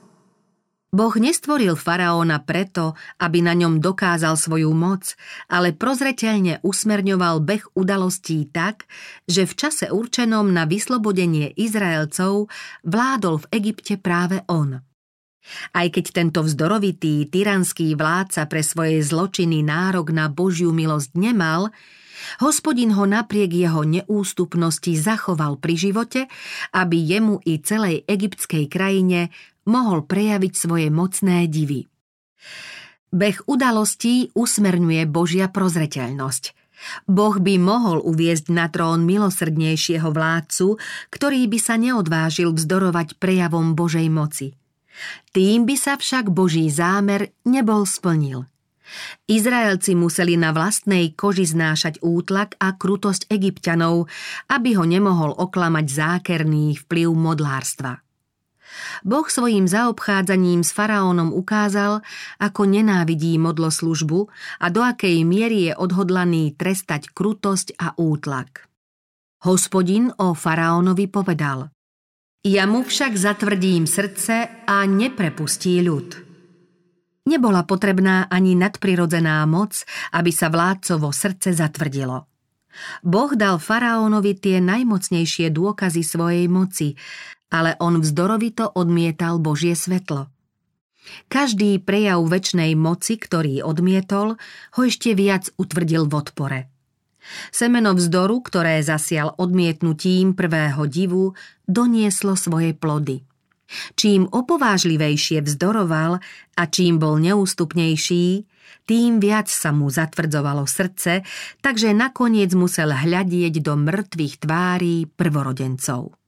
Boh 0.91 1.15
nestvoril 1.15 1.79
faraóna 1.79 2.43
preto, 2.43 2.99
aby 3.23 3.39
na 3.39 3.55
ňom 3.55 3.79
dokázal 3.79 4.35
svoju 4.35 4.75
moc, 4.75 5.15
ale 5.47 5.71
prozreteľne 5.71 6.59
usmerňoval 6.67 7.39
beh 7.39 7.63
udalostí 7.79 8.51
tak, 8.51 8.91
že 9.23 9.47
v 9.47 9.53
čase 9.55 9.87
určenom 9.87 10.51
na 10.51 10.67
vyslobodenie 10.67 11.55
Izraelcov 11.55 12.51
vládol 12.83 13.39
v 13.39 13.49
Egypte 13.55 13.95
práve 14.03 14.43
on. 14.51 14.83
Aj 15.71 15.87
keď 15.87 16.05
tento 16.11 16.43
vzdorovitý, 16.43 17.23
tyranský 17.31 17.95
vládca 17.95 18.51
pre 18.51 18.59
svoje 18.59 18.99
zločiny 18.99 19.63
nárok 19.63 20.11
na 20.11 20.27
Božiu 20.27 20.75
milosť 20.75 21.15
nemal, 21.15 21.71
Hospodin 22.37 22.93
ho 22.93 23.09
napriek 23.09 23.49
jeho 23.49 23.81
neústupnosti 23.81 24.93
zachoval 24.93 25.57
pri 25.57 25.73
živote, 25.73 26.21
aby 26.69 26.97
jemu 27.01 27.41
i 27.43 27.57
celej 27.59 28.05
egyptskej 28.05 28.69
krajine 28.69 29.33
mohol 29.65 30.05
prejaviť 30.05 30.53
svoje 30.55 30.87
mocné 30.89 31.45
divy. 31.49 31.87
Beh 33.11 33.37
udalostí 33.43 34.31
usmerňuje 34.31 35.03
Božia 35.11 35.51
prozreteľnosť. 35.51 36.55
Boh 37.05 37.37
by 37.37 37.61
mohol 37.61 38.01
uviezť 38.01 38.49
na 38.49 38.65
trón 38.71 39.05
milosrdnejšieho 39.05 40.09
vládcu, 40.09 40.81
ktorý 41.13 41.45
by 41.45 41.59
sa 41.61 41.77
neodvážil 41.77 42.49
vzdorovať 42.55 43.21
prejavom 43.21 43.77
Božej 43.77 44.09
moci. 44.09 44.57
Tým 45.31 45.69
by 45.69 45.75
sa 45.77 45.93
však 45.95 46.33
Boží 46.33 46.67
zámer 46.73 47.31
nebol 47.45 47.85
splnil. 47.85 48.49
Izraelci 49.29 49.95
museli 49.95 50.35
na 50.35 50.51
vlastnej 50.51 51.15
koži 51.15 51.47
znášať 51.47 52.03
útlak 52.03 52.59
a 52.59 52.75
krutosť 52.75 53.31
egyptianov, 53.31 54.11
aby 54.51 54.75
ho 54.75 54.83
nemohol 54.83 55.31
oklamať 55.31 55.85
zákerný 55.87 56.75
vplyv 56.75 57.07
modlárstva. 57.15 58.03
Boh 59.01 59.27
svojím 59.27 59.65
zaobchádzaním 59.65 60.61
s 60.61 60.71
faraónom 60.71 61.33
ukázal, 61.33 62.05
ako 62.37 62.61
nenávidí 62.69 63.37
modloslužbu 63.41 64.29
a 64.61 64.65
do 64.69 64.81
akej 64.85 65.25
miery 65.25 65.71
je 65.71 65.73
odhodlaný 65.75 66.53
trestať 66.55 67.09
krutosť 67.11 67.75
a 67.81 67.97
útlak. 67.97 68.67
Hospodin 69.41 70.13
o 70.21 70.37
faraónovi 70.37 71.09
povedal 71.09 71.73
Ja 72.45 72.69
mu 72.69 72.85
však 72.85 73.17
zatvrdím 73.17 73.89
srdce 73.89 74.65
a 74.69 74.85
neprepustí 74.85 75.81
ľud. 75.81 76.31
Nebola 77.25 77.65
potrebná 77.65 78.25
ani 78.29 78.57
nadprirodzená 78.57 79.45
moc, 79.45 79.85
aby 80.13 80.33
sa 80.33 80.49
vládcovo 80.49 81.13
srdce 81.13 81.53
zatvrdilo. 81.53 82.25
Boh 83.03 83.31
dal 83.35 83.59
faraónovi 83.59 84.37
tie 84.39 84.57
najmocnejšie 84.63 85.51
dôkazy 85.51 86.01
svojej 86.01 86.47
moci 86.47 86.95
ale 87.51 87.75
on 87.83 87.99
vzdorovito 87.99 88.71
odmietal 88.73 89.37
Božie 89.37 89.75
svetlo. 89.75 90.31
Každý 91.27 91.81
prejav 91.81 92.23
väčšnej 92.23 92.77
moci, 92.77 93.17
ktorý 93.19 93.65
odmietol, 93.65 94.37
ho 94.77 94.81
ešte 94.81 95.11
viac 95.17 95.49
utvrdil 95.59 96.07
v 96.07 96.13
odpore. 96.13 96.59
Semeno 97.53 97.93
vzdoru, 97.93 98.41
ktoré 98.41 98.81
zasial 98.81 99.37
odmietnutím 99.37 100.33
prvého 100.33 100.89
divu, 100.89 101.37
donieslo 101.69 102.33
svoje 102.33 102.73
plody. 102.73 103.21
Čím 103.95 104.27
opovážlivejšie 104.27 105.45
vzdoroval 105.45 106.19
a 106.57 106.63
čím 106.67 106.99
bol 106.99 107.21
neústupnejší, 107.23 108.43
tým 108.83 109.23
viac 109.23 109.47
sa 109.47 109.71
mu 109.71 109.87
zatvrdzovalo 109.87 110.67
srdce, 110.67 111.23
takže 111.63 111.95
nakoniec 111.95 112.51
musel 112.57 112.91
hľadieť 112.91 113.63
do 113.63 113.79
mŕtvych 113.79 114.43
tvárí 114.43 115.07
prvorodencov. 115.07 116.20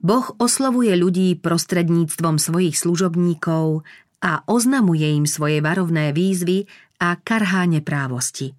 Boh 0.00 0.32
oslovuje 0.40 0.96
ľudí 0.96 1.36
prostredníctvom 1.36 2.40
svojich 2.40 2.72
služobníkov 2.72 3.84
a 4.24 4.40
oznamuje 4.48 5.04
im 5.12 5.26
svoje 5.28 5.60
varovné 5.60 6.16
výzvy 6.16 6.64
a 7.00 7.20
karhá 7.20 7.68
neprávosti. 7.68 8.56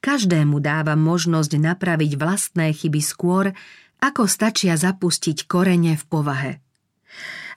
Každému 0.00 0.60
dáva 0.60 0.96
možnosť 0.96 1.52
napraviť 1.60 2.16
vlastné 2.16 2.72
chyby 2.72 3.00
skôr, 3.04 3.52
ako 4.00 4.24
stačia 4.24 4.76
zapustiť 4.76 5.44
korene 5.44 5.96
v 5.96 6.04
povahe. 6.08 6.52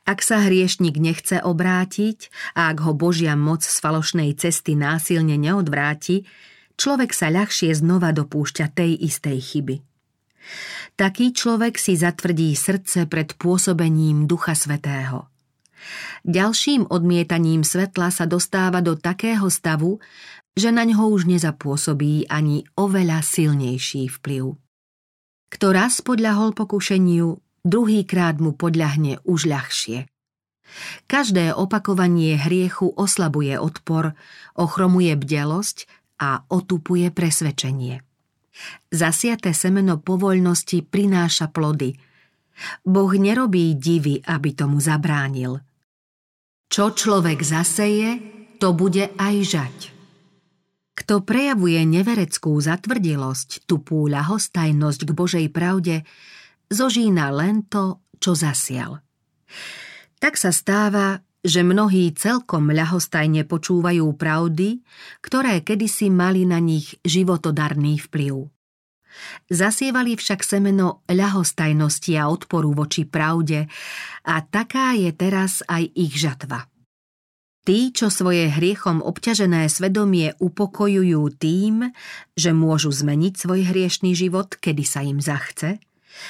Ak 0.04 0.20
sa 0.20 0.44
hriešnik 0.44 1.00
nechce 1.00 1.40
obrátiť 1.40 2.28
a 2.60 2.68
ak 2.76 2.84
ho 2.84 2.92
Božia 2.92 3.40
moc 3.40 3.64
z 3.64 3.80
falošnej 3.80 4.36
cesty 4.36 4.76
násilne 4.76 5.40
neodvráti, 5.40 6.28
človek 6.76 7.16
sa 7.16 7.32
ľahšie 7.32 7.72
znova 7.72 8.12
dopúšťa 8.12 8.76
tej 8.76 9.00
istej 9.00 9.40
chyby. 9.40 9.93
Taký 10.94 11.34
človek 11.34 11.80
si 11.80 11.98
zatvrdí 11.98 12.54
srdce 12.54 13.10
pred 13.10 13.34
pôsobením 13.36 14.30
Ducha 14.30 14.54
Svetého. 14.54 15.28
Ďalším 16.24 16.88
odmietaním 16.88 17.68
svetla 17.68 18.08
sa 18.14 18.24
dostáva 18.24 18.80
do 18.80 18.96
takého 18.96 19.52
stavu, 19.52 20.00
že 20.56 20.70
na 20.70 20.86
ňo 20.86 21.12
už 21.12 21.28
nezapôsobí 21.28 22.30
ani 22.30 22.64
oveľa 22.78 23.26
silnejší 23.26 24.08
vplyv. 24.22 24.56
Kto 25.50 25.68
raz 25.70 26.00
podľahol 26.02 26.56
pokušeniu, 26.56 27.42
druhýkrát 27.66 28.40
mu 28.40 28.56
podľahne 28.56 29.22
už 29.26 29.50
ľahšie. 29.50 30.10
Každé 31.06 31.54
opakovanie 31.54 32.40
hriechu 32.40 32.90
oslabuje 32.90 33.60
odpor, 33.62 34.18
ochromuje 34.58 35.14
bdelosť 35.14 35.86
a 36.18 36.48
otupuje 36.50 37.12
presvedčenie. 37.14 38.02
Zasiaté 38.94 39.52
semeno 39.52 39.98
povoľnosti 39.98 40.86
prináša 40.86 41.50
plody. 41.50 41.98
Boh 42.86 43.12
nerobí 43.14 43.74
divy, 43.76 44.22
aby 44.22 44.54
tomu 44.54 44.78
zabránil. 44.78 45.58
Čo 46.70 46.94
človek 46.94 47.42
zaseje, 47.42 48.22
to 48.62 48.74
bude 48.74 49.10
aj 49.18 49.36
žať. 49.46 49.78
Kto 50.94 51.26
prejavuje 51.26 51.82
nevereckú 51.90 52.54
zatvrdilosť, 52.62 53.66
tupú 53.66 54.06
ľahostajnosť 54.06 55.02
k 55.10 55.12
Božej 55.12 55.48
pravde, 55.50 56.06
zožína 56.70 57.34
len 57.34 57.66
to, 57.66 57.98
čo 58.22 58.38
zasial. 58.38 59.02
Tak 60.22 60.38
sa 60.38 60.54
stáva, 60.54 61.26
že 61.44 61.62
mnohí 61.62 62.16
celkom 62.16 62.72
ľahostajne 62.72 63.44
počúvajú 63.44 64.08
pravdy, 64.16 64.80
ktoré 65.20 65.60
kedysi 65.60 66.08
mali 66.08 66.48
na 66.48 66.64
nich 66.64 66.96
životodarný 67.04 68.00
vplyv. 68.08 68.48
Zasievali 69.52 70.18
však 70.18 70.42
semeno 70.42 71.06
ľahostajnosti 71.06 72.18
a 72.18 72.32
odporu 72.34 72.74
voči 72.74 73.06
pravde 73.06 73.70
a 74.26 74.36
taká 74.42 74.98
je 74.98 75.14
teraz 75.14 75.62
aj 75.70 75.86
ich 75.94 76.18
žatva. 76.18 76.66
Tí, 77.64 77.96
čo 77.96 78.12
svoje 78.12 78.52
hriechom 78.52 79.00
obťažené 79.00 79.72
svedomie 79.72 80.36
upokojujú 80.36 81.22
tým, 81.40 81.96
že 82.36 82.52
môžu 82.52 82.92
zmeniť 82.92 83.34
svoj 83.40 83.72
hriešný 83.72 84.12
život, 84.12 84.60
kedy 84.60 84.84
sa 84.84 85.00
im 85.00 85.24
zachce, 85.24 85.80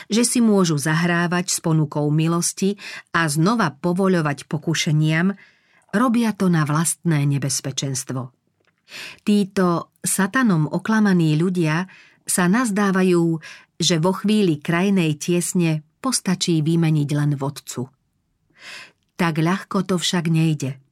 že 0.07 0.23
si 0.23 0.39
môžu 0.39 0.79
zahrávať 0.79 1.51
s 1.51 1.59
ponukou 1.59 2.07
milosti 2.09 2.79
a 3.11 3.27
znova 3.27 3.75
povoľovať 3.75 4.47
pokušeniam, 4.47 5.35
robia 5.93 6.31
to 6.33 6.47
na 6.47 6.63
vlastné 6.63 7.27
nebezpečenstvo. 7.27 8.31
Títo 9.23 9.95
satanom 10.03 10.67
oklamaní 10.67 11.33
ľudia 11.39 11.87
sa 12.23 12.47
nazdávajú, 12.51 13.39
že 13.79 13.99
vo 13.99 14.11
chvíli 14.15 14.59
krajnej 14.59 15.17
tiesne 15.17 15.83
postačí 16.03 16.59
vymeniť 16.61 17.09
len 17.15 17.31
vodcu. 17.39 17.87
Tak 19.15 19.33
ľahko 19.39 19.87
to 19.87 19.95
však 19.99 20.27
nejde– 20.27 20.77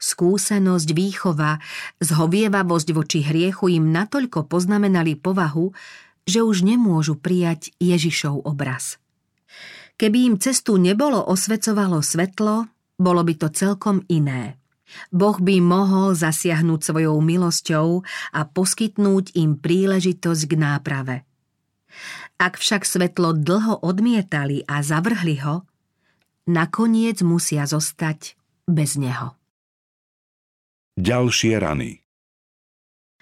Skúsenosť, 0.00 0.88
výchova, 0.96 1.60
zhovievavosť 2.00 2.88
voči 2.96 3.20
hriechu 3.20 3.68
im 3.68 3.92
natoľko 3.92 4.48
poznamenali 4.48 5.16
povahu, 5.20 5.72
že 6.26 6.42
už 6.42 6.66
nemôžu 6.66 7.14
prijať 7.16 7.70
Ježišov 7.78 8.42
obraz. 8.44 8.98
Keby 9.96 10.18
im 10.28 10.36
cestu 10.36 10.76
nebolo 10.76 11.22
osvecovalo 11.22 12.04
svetlo, 12.04 12.68
bolo 13.00 13.22
by 13.24 13.34
to 13.40 13.48
celkom 13.48 14.04
iné. 14.12 14.60
Boh 15.10 15.38
by 15.40 15.58
mohol 15.58 16.14
zasiahnuť 16.14 16.80
svojou 16.92 17.18
milosťou 17.18 18.06
a 18.36 18.40
poskytnúť 18.46 19.34
im 19.34 19.58
príležitosť 19.58 20.42
k 20.46 20.52
náprave. 20.54 21.16
Ak 22.36 22.60
však 22.60 22.84
svetlo 22.84 23.32
dlho 23.32 23.80
odmietali 23.80 24.62
a 24.68 24.84
zavrhli 24.84 25.40
ho, 25.40 25.64
nakoniec 26.44 27.24
musia 27.24 27.64
zostať 27.64 28.36
bez 28.68 29.00
neho. 29.00 29.34
Ďalšie 31.00 31.54
rany 31.56 32.05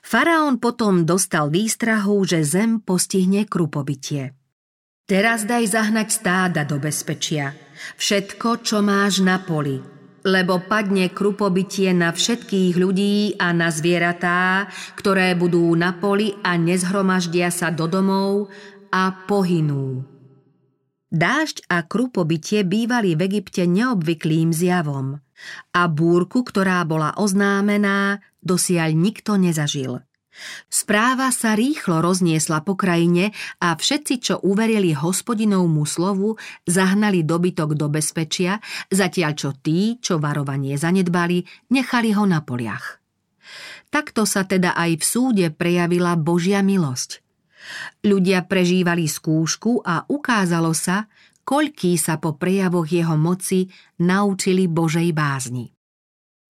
Faraón 0.05 0.61
potom 0.61 1.09
dostal 1.09 1.49
výstrahu, 1.49 2.29
že 2.29 2.45
zem 2.45 2.85
postihne 2.85 3.49
krupobytie. 3.49 4.37
Teraz 5.09 5.49
daj 5.49 5.65
zahnať 5.73 6.09
stáda 6.13 6.69
do 6.69 6.77
bezpečia, 6.77 7.57
všetko, 7.97 8.61
čo 8.61 8.85
máš 8.85 9.25
na 9.25 9.41
poli, 9.41 9.81
lebo 10.25 10.61
padne 10.65 11.09
krupobytie 11.09 11.93
na 11.97 12.13
všetkých 12.13 12.77
ľudí 12.77 13.37
a 13.41 13.53
na 13.57 13.73
zvieratá, 13.73 14.69
ktoré 14.97 15.33
budú 15.37 15.73
na 15.73 15.97
poli 15.97 16.37
a 16.45 16.57
nezhromaždia 16.57 17.49
sa 17.49 17.73
do 17.73 17.89
domov 17.89 18.53
a 18.93 19.25
pohynú. 19.25 20.14
Dážď 21.15 21.71
a 21.71 21.87
krupobytie 21.87 22.67
bývali 22.67 23.15
v 23.15 23.31
Egypte 23.31 23.63
neobvyklým 23.71 24.51
zjavom– 24.51 25.17
a 25.75 25.83
búrku, 25.91 26.47
ktorá 26.47 26.83
bola 26.87 27.15
oznámená, 27.19 28.23
dosiaľ 28.41 28.95
nikto 28.95 29.37
nezažil. 29.37 30.03
Správa 30.67 31.31
sa 31.31 31.55
rýchlo 31.55 32.03
rozniesla 32.03 32.67
po 32.67 32.75
krajine 32.75 33.31
a 33.63 33.79
všetci, 33.79 34.15
čo 34.19 34.35
uverili 34.43 34.91
hospodinovmu 34.91 35.87
slovu, 35.87 36.35
zahnali 36.67 37.23
dobytok 37.23 37.79
do 37.79 37.87
bezpečia, 37.87 38.59
zatiaľ 38.91 39.33
čo 39.39 39.51
tí, 39.55 40.03
čo 40.03 40.19
varovanie 40.19 40.75
zanedbali, 40.75 41.71
nechali 41.71 42.11
ho 42.19 42.27
na 42.27 42.43
poliach. 42.43 42.99
Takto 43.95 44.27
sa 44.27 44.43
teda 44.43 44.75
aj 44.75 44.99
v 44.99 45.05
súde 45.07 45.47
prejavila 45.55 46.19
Božia 46.19 46.67
milosť. 46.67 47.24
Ľudia 48.05 48.45
prežívali 48.45 49.09
skúšku 49.09 49.83
a 49.85 50.05
ukázalo 50.09 50.73
sa, 50.77 51.09
koľký 51.45 51.97
sa 52.01 52.17
po 52.17 52.37
prejavoch 52.37 52.89
jeho 52.89 53.17
moci 53.17 53.69
naučili 54.01 54.69
Božej 54.69 55.13
bázni. 55.13 55.73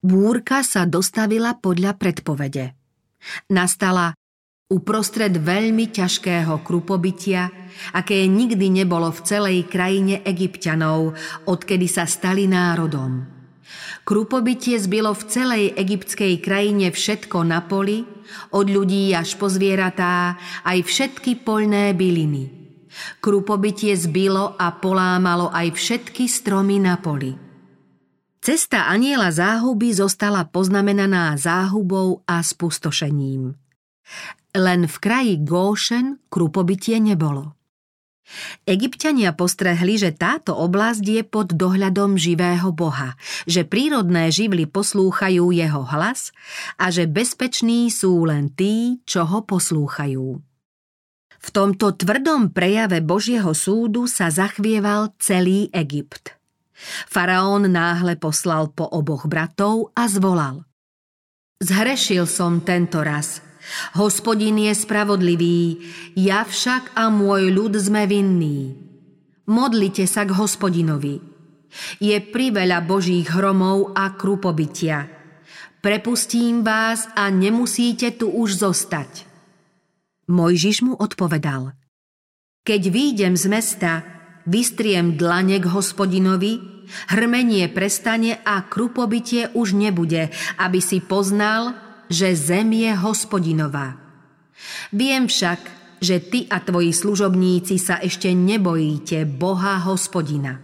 Búrka 0.04 0.60
sa 0.60 0.84
dostavila 0.84 1.56
podľa 1.56 1.96
predpovede. 1.96 2.76
Nastala 3.48 4.12
uprostred 4.68 5.32
veľmi 5.32 5.88
ťažkého 5.92 6.60
krupobytia, 6.60 7.48
aké 7.96 8.24
nikdy 8.28 8.84
nebolo 8.84 9.08
v 9.12 9.20
celej 9.24 9.58
krajine 9.68 10.20
egyptianov, 10.24 11.16
odkedy 11.48 11.88
sa 11.88 12.04
stali 12.04 12.44
národom. 12.48 13.24
Krupobytie 14.04 14.76
zbylo 14.76 15.16
v 15.16 15.24
celej 15.32 15.64
egyptskej 15.72 16.36
krajine 16.44 16.92
všetko 16.92 17.40
na 17.48 17.64
poli, 17.64 18.04
od 18.52 18.66
ľudí 18.66 19.12
až 19.14 19.38
po 19.38 19.46
zvieratá, 19.50 20.36
aj 20.66 20.78
všetky 20.84 21.42
poľné 21.46 21.96
byliny– 21.96 22.44
Krupobytie 23.18 23.98
zbilo 23.98 24.54
a 24.54 24.70
polámalo 24.78 25.50
aj 25.50 25.74
všetky 25.74 26.30
stromy 26.30 26.78
na 26.78 26.98
poli. 26.98 27.34
Cesta 28.44 28.92
aniela 28.92 29.32
záhuby 29.32 29.96
zostala 29.96 30.44
poznamenaná 30.44 31.32
záhubou 31.40 32.20
a 32.28 32.44
spustošením. 32.44 33.56
Len 34.54 34.80
v 34.84 34.96
kraji 35.00 35.34
Góšen 35.40 36.20
krupobytie 36.28 37.00
nebolo. 37.00 37.56
Egyptiania 38.64 39.36
postrehli, 39.36 40.00
že 40.00 40.10
táto 40.16 40.56
oblasť 40.56 41.04
je 41.04 41.22
pod 41.22 41.52
dohľadom 41.52 42.16
živého 42.16 42.72
Boha, 42.72 43.20
že 43.44 43.68
prírodné 43.68 44.32
živly 44.32 44.64
poslúchajú 44.64 45.52
jeho 45.52 45.84
hlas 45.84 46.32
a 46.80 46.88
že 46.88 47.04
bezpeční 47.04 47.92
sú 47.92 48.24
len 48.24 48.48
tí, 48.48 49.04
čo 49.04 49.28
ho 49.28 49.44
poslúchajú. 49.44 50.40
V 51.44 51.48
tomto 51.52 51.92
tvrdom 51.92 52.56
prejave 52.56 53.04
Božieho 53.04 53.52
súdu 53.52 54.08
sa 54.08 54.32
zachvieval 54.32 55.12
celý 55.20 55.68
Egypt. 55.76 56.40
Faraón 57.04 57.68
náhle 57.68 58.16
poslal 58.16 58.72
po 58.72 58.88
oboch 58.88 59.28
bratov 59.28 59.92
a 59.92 60.08
zvolal. 60.08 60.64
Zhrešil 61.60 62.24
som 62.24 62.64
tento 62.64 63.04
raz. 63.04 63.44
Hospodin 63.96 64.60
je 64.60 64.72
spravodlivý, 64.76 65.80
ja 66.18 66.44
však 66.44 66.96
a 66.96 67.08
môj 67.08 67.48
ľud 67.52 67.74
sme 67.80 68.04
vinní. 68.04 68.76
Modlite 69.44 70.08
sa 70.08 70.24
k 70.24 70.32
hospodinovi. 70.36 71.20
Je 72.00 72.16
priveľa 72.22 72.80
božích 72.86 73.28
hromov 73.28 73.92
a 73.92 74.14
krupobytia. 74.14 75.10
Prepustím 75.84 76.64
vás 76.64 77.04
a 77.12 77.28
nemusíte 77.28 78.16
tu 78.16 78.32
už 78.32 78.56
zostať. 78.56 79.28
Mojžiš 80.32 80.80
mu 80.80 80.96
odpovedal. 80.96 81.76
Keď 82.64 82.82
výjdem 82.88 83.36
z 83.36 83.44
mesta, 83.52 83.92
vystriem 84.48 85.20
dlane 85.20 85.60
k 85.60 85.68
hospodinovi, 85.68 86.56
hrmenie 87.12 87.68
prestane 87.68 88.40
a 88.40 88.64
krupobytie 88.64 89.52
už 89.52 89.76
nebude, 89.76 90.32
aby 90.56 90.80
si 90.80 91.04
poznal, 91.04 91.76
že 92.14 92.38
zem 92.38 92.70
je 92.70 92.94
hospodinová. 92.94 93.98
Viem 94.94 95.26
však, 95.26 95.60
že 95.98 96.22
ty 96.22 96.46
a 96.46 96.62
tvoji 96.62 96.94
služobníci 96.94 97.74
sa 97.82 97.98
ešte 97.98 98.30
nebojíte 98.30 99.26
Boha 99.26 99.82
hospodina. 99.82 100.62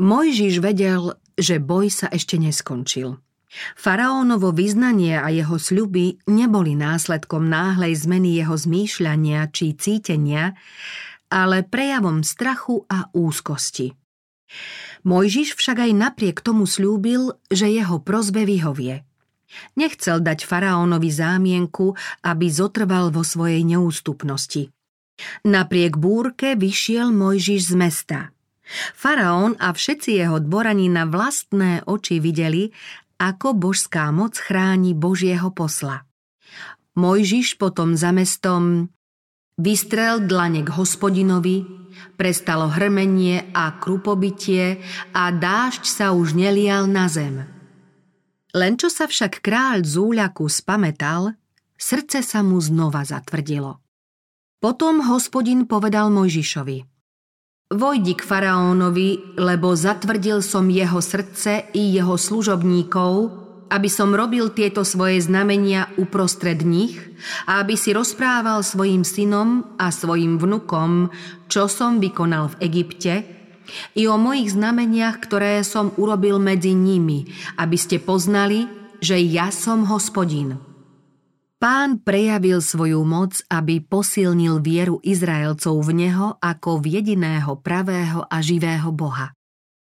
Mojžiš 0.00 0.64
vedel, 0.64 1.12
že 1.36 1.60
boj 1.60 1.92
sa 1.92 2.08
ešte 2.08 2.40
neskončil. 2.40 3.20
Faraónovo 3.76 4.54
vyznanie 4.54 5.20
a 5.20 5.28
jeho 5.28 5.60
sľuby 5.60 6.24
neboli 6.30 6.72
následkom 6.78 7.44
náhlej 7.50 7.98
zmeny 8.00 8.40
jeho 8.40 8.56
zmýšľania 8.56 9.50
či 9.52 9.76
cítenia, 9.76 10.56
ale 11.28 11.66
prejavom 11.66 12.24
strachu 12.24 12.86
a 12.88 13.12
úzkosti. 13.12 13.92
Mojžiš 15.04 15.58
však 15.58 15.84
aj 15.84 15.92
napriek 15.92 16.36
tomu 16.40 16.64
slúbil, 16.64 17.36
že 17.50 17.68
jeho 17.68 18.00
prozbe 18.00 18.46
vyhovie. 18.46 19.09
Nechcel 19.74 20.22
dať 20.22 20.46
faraónovi 20.46 21.10
zámienku, 21.10 21.94
aby 22.22 22.46
zotrval 22.50 23.10
vo 23.10 23.26
svojej 23.26 23.66
neústupnosti. 23.66 24.70
Napriek 25.44 26.00
búrke 26.00 26.56
vyšiel 26.56 27.12
Mojžiš 27.12 27.70
z 27.70 27.74
mesta. 27.76 28.18
Faraón 28.94 29.58
a 29.58 29.74
všetci 29.74 30.16
jeho 30.22 30.38
dvorani 30.38 30.86
na 30.88 31.04
vlastné 31.04 31.82
oči 31.84 32.22
videli, 32.22 32.70
ako 33.20 33.52
božská 33.52 34.08
moc 34.14 34.38
chráni 34.38 34.96
Božieho 34.96 35.52
posla. 35.52 36.06
Mojžiš 36.96 37.60
potom 37.60 37.98
za 37.98 38.14
mestom 38.14 38.88
vystrel 39.60 40.24
dlane 40.24 40.64
k 40.64 40.70
hospodinovi, 40.72 41.66
prestalo 42.16 42.72
hrmenie 42.72 43.52
a 43.52 43.76
krupobytie 43.76 44.80
a 45.12 45.28
dážď 45.28 45.84
sa 45.84 46.16
už 46.16 46.32
nelial 46.32 46.88
na 46.88 47.10
zem. 47.12 47.59
Len 48.56 48.74
čo 48.74 48.90
sa 48.90 49.06
však 49.06 49.42
kráľ 49.44 49.86
z 49.86 49.94
úľaku 49.98 50.50
spametal, 50.50 51.38
srdce 51.78 52.22
sa 52.22 52.42
mu 52.42 52.58
znova 52.58 53.06
zatvrdilo. 53.06 53.78
Potom 54.60 55.00
hospodin 55.06 55.64
povedal 55.64 56.12
Mojžišovi– 56.12 56.78
Vojdi 57.70 58.18
k 58.18 58.26
faraónovi, 58.26 59.38
lebo 59.38 59.78
zatvrdil 59.78 60.42
som 60.42 60.66
jeho 60.66 60.98
srdce 60.98 61.70
i 61.70 61.94
jeho 61.94 62.18
služobníkov, 62.18 63.30
aby 63.70 63.86
som 63.86 64.10
robil 64.10 64.50
tieto 64.50 64.82
svoje 64.82 65.22
znamenia 65.22 65.86
uprostred 65.94 66.66
nich 66.66 66.98
a 67.46 67.62
aby 67.62 67.78
si 67.78 67.94
rozprával 67.94 68.66
svojim 68.66 69.06
synom 69.06 69.78
a 69.78 69.94
svojim 69.94 70.42
vnukom, 70.42 71.14
čo 71.46 71.70
som 71.70 72.02
vykonal 72.02 72.58
v 72.58 72.66
Egypte, 72.66 73.12
i 73.94 74.06
o 74.10 74.16
mojich 74.18 74.54
znameniach, 74.54 75.22
ktoré 75.22 75.62
som 75.62 75.94
urobil 75.96 76.38
medzi 76.42 76.76
nimi, 76.76 77.30
aby 77.56 77.76
ste 77.78 78.02
poznali, 78.02 78.66
že 79.00 79.16
ja 79.18 79.48
som 79.48 79.88
hospodin. 79.88 80.60
Pán 81.60 82.00
prejavil 82.00 82.64
svoju 82.64 83.04
moc, 83.04 83.36
aby 83.52 83.84
posilnil 83.84 84.64
vieru 84.64 84.96
Izraelcov 85.04 85.76
v 85.84 85.90
Neho 85.92 86.40
ako 86.40 86.80
v 86.80 87.00
jediného 87.00 87.60
pravého 87.60 88.24
a 88.24 88.40
živého 88.40 88.88
Boha. 88.96 89.36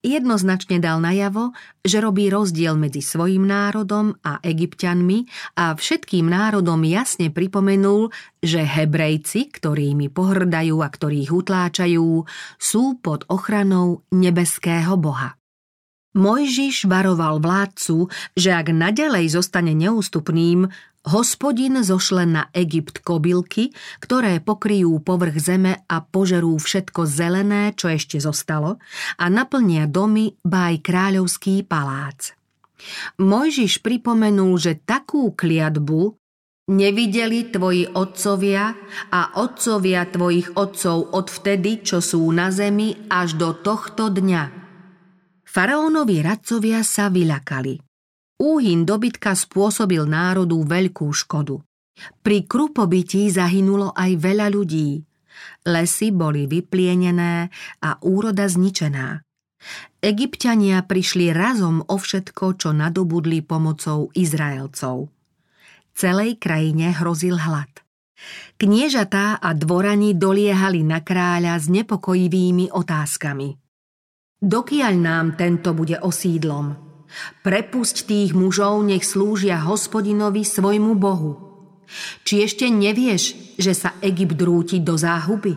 Jednoznačne 0.05 0.85
dal 0.85 1.01
najavo, 1.01 1.57
že 1.81 1.97
robí 1.97 2.29
rozdiel 2.29 2.77
medzi 2.77 3.01
svojim 3.01 3.49
národom 3.49 4.13
a 4.21 4.37
egyptianmi 4.45 5.25
a 5.57 5.73
všetkým 5.73 6.29
národom 6.29 6.85
jasne 6.85 7.33
pripomenul, 7.33 8.13
že 8.45 8.69
Hebrejci, 8.69 9.49
ktorými 9.49 10.13
pohrdajú 10.13 10.77
a 10.85 10.89
ktorých 10.93 11.31
utláčajú, 11.33 12.21
sú 12.61 12.85
pod 13.01 13.25
ochranou 13.33 14.05
nebeského 14.13 15.01
Boha. 15.01 15.41
Mojžiš 16.15 16.85
varoval 16.85 17.41
vládcu, 17.41 18.07
že 18.37 18.55
ak 18.55 18.77
nadalej 18.77 19.35
zostane 19.35 19.73
neústupným, 19.73 20.69
Hospodin 21.05 21.85
zošle 21.85 22.25
na 22.25 22.49
Egypt 22.57 23.05
kobylky, 23.05 23.77
ktoré 24.01 24.41
pokryjú 24.41 25.05
povrch 25.05 25.37
zeme 25.37 25.85
a 25.85 26.01
požerú 26.01 26.57
všetko 26.57 27.05
zelené, 27.05 27.77
čo 27.77 27.93
ešte 27.93 28.17
zostalo, 28.17 28.81
a 29.21 29.25
naplnia 29.29 29.85
domy 29.85 30.33
baj 30.41 30.81
kráľovský 30.81 31.69
palác. 31.69 32.33
Mojžiš 33.21 33.85
pripomenul, 33.85 34.57
že 34.57 34.81
takú 34.81 35.37
kliatbu 35.37 36.17
nevideli 36.73 37.53
tvoji 37.53 37.85
otcovia 37.93 38.73
a 39.13 39.37
otcovia 39.37 40.09
tvojich 40.09 40.57
otcov 40.57 41.13
od 41.13 41.29
vtedy, 41.29 41.85
čo 41.85 42.01
sú 42.01 42.25
na 42.33 42.49
zemi, 42.49 42.97
až 43.13 43.37
do 43.37 43.53
tohto 43.53 44.09
dňa. 44.09 44.65
Faraónovi 45.45 46.25
radcovia 46.25 46.81
sa 46.81 47.13
vyľakali. 47.13 47.94
Úhyn 48.45 48.85
dobytka 48.85 49.33
spôsobil 49.33 50.05
národu 50.05 50.61
veľkú 50.69 51.09
škodu. 51.09 51.65
Pri 52.21 52.45
krupobytí 52.45 53.33
zahynulo 53.33 53.97
aj 53.97 54.21
veľa 54.21 54.53
ľudí. 54.53 55.01
Lesy 55.65 56.13
boli 56.13 56.45
vyplienené 56.45 57.49
a 57.81 57.91
úroda 58.05 58.45
zničená. 58.45 59.25
Egyptiania 60.05 60.85
prišli 60.85 61.33
razom 61.33 61.81
o 61.89 61.97
všetko, 61.97 62.61
čo 62.61 62.77
nadobudli 62.77 63.41
pomocou 63.41 64.13
Izraelcov. 64.13 65.09
Celej 65.97 66.37
krajine 66.37 66.93
hrozil 66.93 67.41
hlad. 67.41 67.73
Kniežatá 68.61 69.41
a 69.41 69.57
dvorani 69.57 70.13
doliehali 70.13 70.85
na 70.85 71.01
kráľa 71.01 71.57
s 71.57 71.73
nepokojivými 71.73 72.77
otázkami. 72.77 73.57
Dokiaľ 74.45 74.95
nám 75.01 75.27
tento 75.41 75.73
bude 75.73 75.97
osídlom? 75.97 76.84
Prepusť 77.43 78.09
tých 78.11 78.31
mužov, 78.35 78.83
nech 78.83 79.07
slúžia 79.07 79.63
hospodinovi 79.63 80.43
svojmu 80.43 80.93
Bohu. 80.99 81.33
Či 82.25 82.49
ešte 82.49 82.67
nevieš, 82.73 83.57
že 83.61 83.73
sa 83.77 83.95
Egypt 84.03 84.41
rúti 84.41 84.81
do 84.83 84.99
záhuby? 84.99 85.55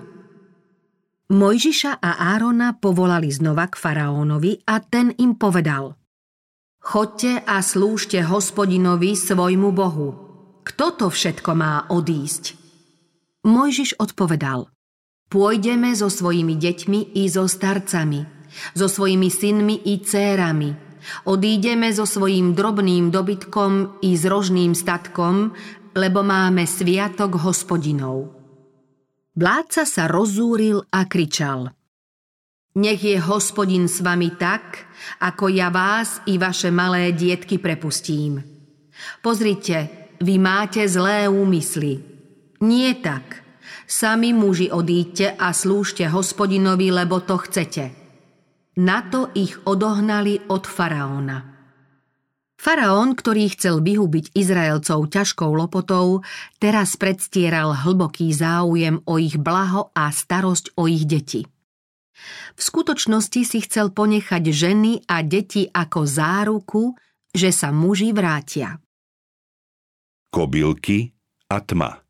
Mojžiša 1.27 1.99
a 1.99 2.31
Árona 2.35 2.79
povolali 2.79 3.27
znova 3.27 3.67
k 3.67 3.75
faraónovi 3.75 4.63
a 4.63 4.79
ten 4.79 5.11
im 5.19 5.35
povedal 5.35 5.99
Chodte 6.79 7.43
a 7.43 7.59
slúžte 7.59 8.23
hospodinovi 8.23 9.11
svojmu 9.11 9.75
Bohu. 9.75 10.09
Kto 10.63 10.95
to 10.95 11.07
všetko 11.11 11.51
má 11.51 11.91
odísť? 11.91 12.55
Mojžiš 13.43 13.99
odpovedal 13.99 14.71
Pôjdeme 15.27 15.91
so 15.91 16.07
svojimi 16.07 16.55
deťmi 16.55 17.19
i 17.19 17.27
so 17.27 17.43
starcami, 17.43 18.23
so 18.71 18.87
svojimi 18.87 19.27
synmi 19.27 19.83
i 19.83 19.99
cérami– 19.99 20.71
Odídeme 21.25 21.91
so 21.93 22.05
svojím 22.05 22.53
drobným 22.53 23.11
dobytkom 23.11 24.01
i 24.03 24.15
s 24.17 24.23
rožným 24.27 24.75
statkom, 24.75 25.55
lebo 25.97 26.21
máme 26.21 26.67
sviatok 26.67 27.41
hospodinov. 27.41 28.33
Vládca 29.37 29.83
sa 29.85 30.03
rozúril 30.09 30.81
a 30.89 31.05
kričal. 31.05 31.69
Nech 32.77 33.01
je 33.01 33.17
hospodin 33.17 33.89
s 33.89 34.05
vami 34.05 34.37
tak, 34.37 34.85
ako 35.21 35.49
ja 35.49 35.73
vás 35.73 36.21
i 36.29 36.37
vaše 36.37 36.69
malé 36.69 37.09
dietky 37.13 37.57
prepustím. 37.57 38.41
Pozrite, 39.21 40.09
vy 40.21 40.37
máte 40.41 40.85
zlé 40.85 41.25
úmysly. 41.29 42.01
Nie 42.61 42.97
tak. 43.01 43.45
Sami 43.87 44.33
muži 44.33 44.73
odíďte 44.73 45.37
a 45.37 45.53
slúžte 45.53 46.05
hospodinovi, 46.09 46.91
lebo 46.91 47.21
to 47.21 47.37
chcete. 47.37 48.06
Na 48.78 49.01
to 49.01 49.34
ich 49.34 49.57
odohnali 49.65 50.38
od 50.53 50.69
faraóna. 50.69 51.57
Faraón, 52.57 53.17
ktorý 53.17 53.53
chcel 53.53 53.82
vyhubiť 53.82 54.38
Izraelcov 54.38 55.09
ťažkou 55.13 55.49
lopotou, 55.49 56.21
teraz 56.61 56.93
predstieral 56.97 57.73
hlboký 57.73 58.30
záujem 58.34 59.01
o 59.05 59.17
ich 59.17 59.38
blaho 59.38 59.89
a 59.97 60.09
starosť 60.13 60.78
o 60.78 60.86
ich 60.86 61.09
deti. 61.09 61.45
V 62.57 62.61
skutočnosti 62.61 63.41
si 63.45 63.59
chcel 63.61 63.93
ponechať 63.93 64.43
ženy 64.49 65.05
a 65.05 65.21
deti 65.21 65.69
ako 65.69 66.01
záruku, 66.05 66.97
že 67.30 67.53
sa 67.53 67.69
muži 67.69 68.09
vrátia. 68.09 68.78
Kobylky 70.34 71.13
a 71.49 71.61
tma 71.61 72.06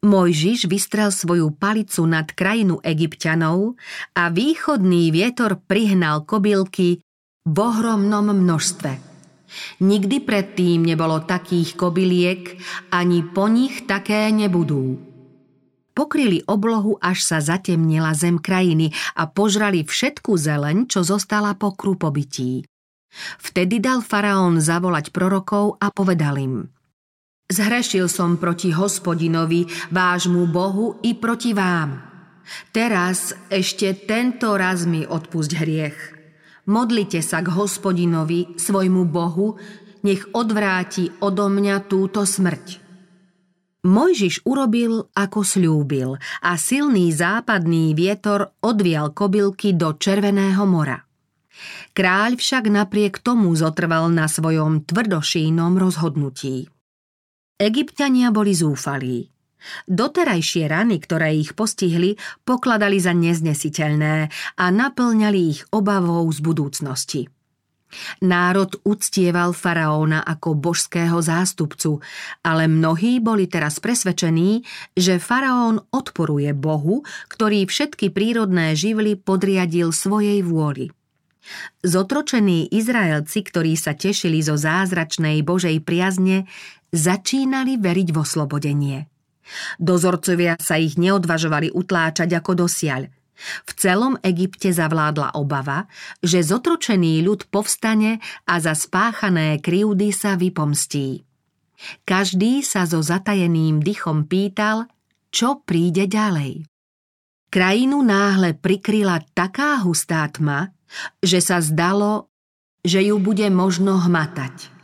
Mojžiš 0.00 0.64
vystrel 0.64 1.12
svoju 1.12 1.52
palicu 1.52 2.08
nad 2.08 2.32
krajinu 2.32 2.80
egyptianov 2.80 3.76
a 4.16 4.32
východný 4.32 5.12
vietor 5.12 5.60
prihnal 5.60 6.24
kobylky 6.24 7.04
v 7.44 7.56
ohromnom 7.60 8.32
množstve. 8.32 8.96
Nikdy 9.84 10.24
predtým 10.24 10.88
nebolo 10.88 11.20
takých 11.20 11.76
kobyliek, 11.76 12.56
ani 12.88 13.20
po 13.28 13.52
nich 13.52 13.84
také 13.84 14.32
nebudú. 14.32 14.96
Pokryli 15.92 16.40
oblohu, 16.48 16.96
až 16.96 17.20
sa 17.20 17.38
zatemnila 17.44 18.16
zem 18.16 18.40
krajiny 18.40 18.96
a 19.20 19.28
požrali 19.28 19.84
všetku 19.84 20.32
zeleň, 20.32 20.88
čo 20.88 21.04
zostala 21.04 21.52
po 21.60 21.76
krupobytí. 21.76 22.64
Vtedy 23.36 23.84
dal 23.84 24.00
faraón 24.00 24.64
zavolať 24.64 25.12
prorokov 25.12 25.76
a 25.76 25.92
povedal 25.92 26.40
im– 26.40 26.56
Zhrešil 27.50 28.06
som 28.06 28.38
proti 28.38 28.70
hospodinovi, 28.70 29.66
vášmu 29.90 30.46
Bohu 30.54 31.02
i 31.02 31.18
proti 31.18 31.50
vám. 31.50 31.98
Teraz 32.70 33.34
ešte 33.50 34.06
tento 34.06 34.54
raz 34.54 34.86
mi 34.86 35.02
odpusť 35.02 35.52
hriech. 35.58 35.98
Modlite 36.70 37.18
sa 37.26 37.42
k 37.42 37.50
hospodinovi, 37.50 38.54
svojmu 38.54 39.02
Bohu, 39.10 39.58
nech 40.06 40.30
odvráti 40.30 41.10
odo 41.18 41.50
mňa 41.50 41.90
túto 41.90 42.22
smrť. 42.22 42.78
Mojžiš 43.82 44.46
urobil, 44.46 45.10
ako 45.10 45.40
slúbil 45.42 46.22
a 46.46 46.54
silný 46.54 47.10
západný 47.10 47.98
vietor 47.98 48.54
odvial 48.62 49.10
kobylky 49.10 49.74
do 49.74 49.98
Červeného 49.98 50.62
mora. 50.70 51.02
Kráľ 51.98 52.38
však 52.38 52.70
napriek 52.70 53.18
tomu 53.18 53.50
zotrval 53.58 54.06
na 54.12 54.30
svojom 54.30 54.86
tvrdošínom 54.86 55.74
rozhodnutí. 55.80 56.70
Egyptiania 57.60 58.32
boli 58.32 58.56
zúfalí. 58.56 59.28
Doterajšie 59.84 60.64
rany, 60.72 60.96
ktoré 60.96 61.36
ich 61.36 61.52
postihli, 61.52 62.16
pokladali 62.48 62.96
za 62.96 63.12
neznesiteľné 63.12 64.32
a 64.56 64.64
naplňali 64.72 65.40
ich 65.44 65.60
obavou 65.68 66.24
z 66.32 66.40
budúcnosti. 66.40 67.28
Národ 68.24 68.80
uctieval 68.86 69.52
faraóna 69.52 70.24
ako 70.24 70.56
božského 70.56 71.20
zástupcu, 71.20 72.00
ale 72.40 72.64
mnohí 72.70 73.20
boli 73.20 73.44
teraz 73.50 73.82
presvedčení, 73.82 74.64
že 74.96 75.20
faraón 75.20 75.84
odporuje 75.92 76.56
Bohu, 76.56 77.04
ktorý 77.28 77.68
všetky 77.68 78.14
prírodné 78.14 78.72
živly 78.72 79.20
podriadil 79.20 79.92
svojej 79.92 80.40
vôli. 80.40 80.88
Zotročení 81.82 82.68
Izraelci, 82.70 83.42
ktorí 83.42 83.74
sa 83.74 83.96
tešili 83.96 84.38
zo 84.44 84.54
zázračnej 84.54 85.42
Božej 85.42 85.82
priazne, 85.82 86.46
začínali 86.90 87.78
veriť 87.78 88.08
vo 88.14 88.22
slobodenie. 88.26 89.06
Dozorcovia 89.82 90.54
sa 90.60 90.78
ich 90.78 90.94
neodvažovali 90.94 91.74
utláčať 91.74 92.30
ako 92.38 92.66
dosiaľ. 92.66 93.10
V 93.40 93.70
celom 93.72 94.20
Egypte 94.20 94.68
zavládla 94.68 95.32
obava, 95.32 95.88
že 96.20 96.44
zotročený 96.44 97.24
ľud 97.24 97.48
povstane 97.48 98.20
a 98.44 98.54
za 98.60 98.76
spáchané 98.76 99.58
krivdy 99.64 100.12
sa 100.12 100.36
vypomstí. 100.36 101.24
Každý 102.04 102.60
sa 102.60 102.84
so 102.84 103.00
zatajeným 103.00 103.80
dychom 103.80 104.28
pýtal, 104.28 104.84
čo 105.32 105.64
príde 105.64 106.04
ďalej. 106.04 106.68
Krajinu 107.50 108.04
náhle 108.04 108.54
prikryla 108.54 109.24
taká 109.32 109.80
hustá 109.82 110.28
tma, 110.28 110.70
že 111.24 111.40
sa 111.40 111.58
zdalo, 111.64 112.28
že 112.84 113.02
ju 113.02 113.16
bude 113.18 113.48
možno 113.48 113.98
hmatať. 113.98 114.79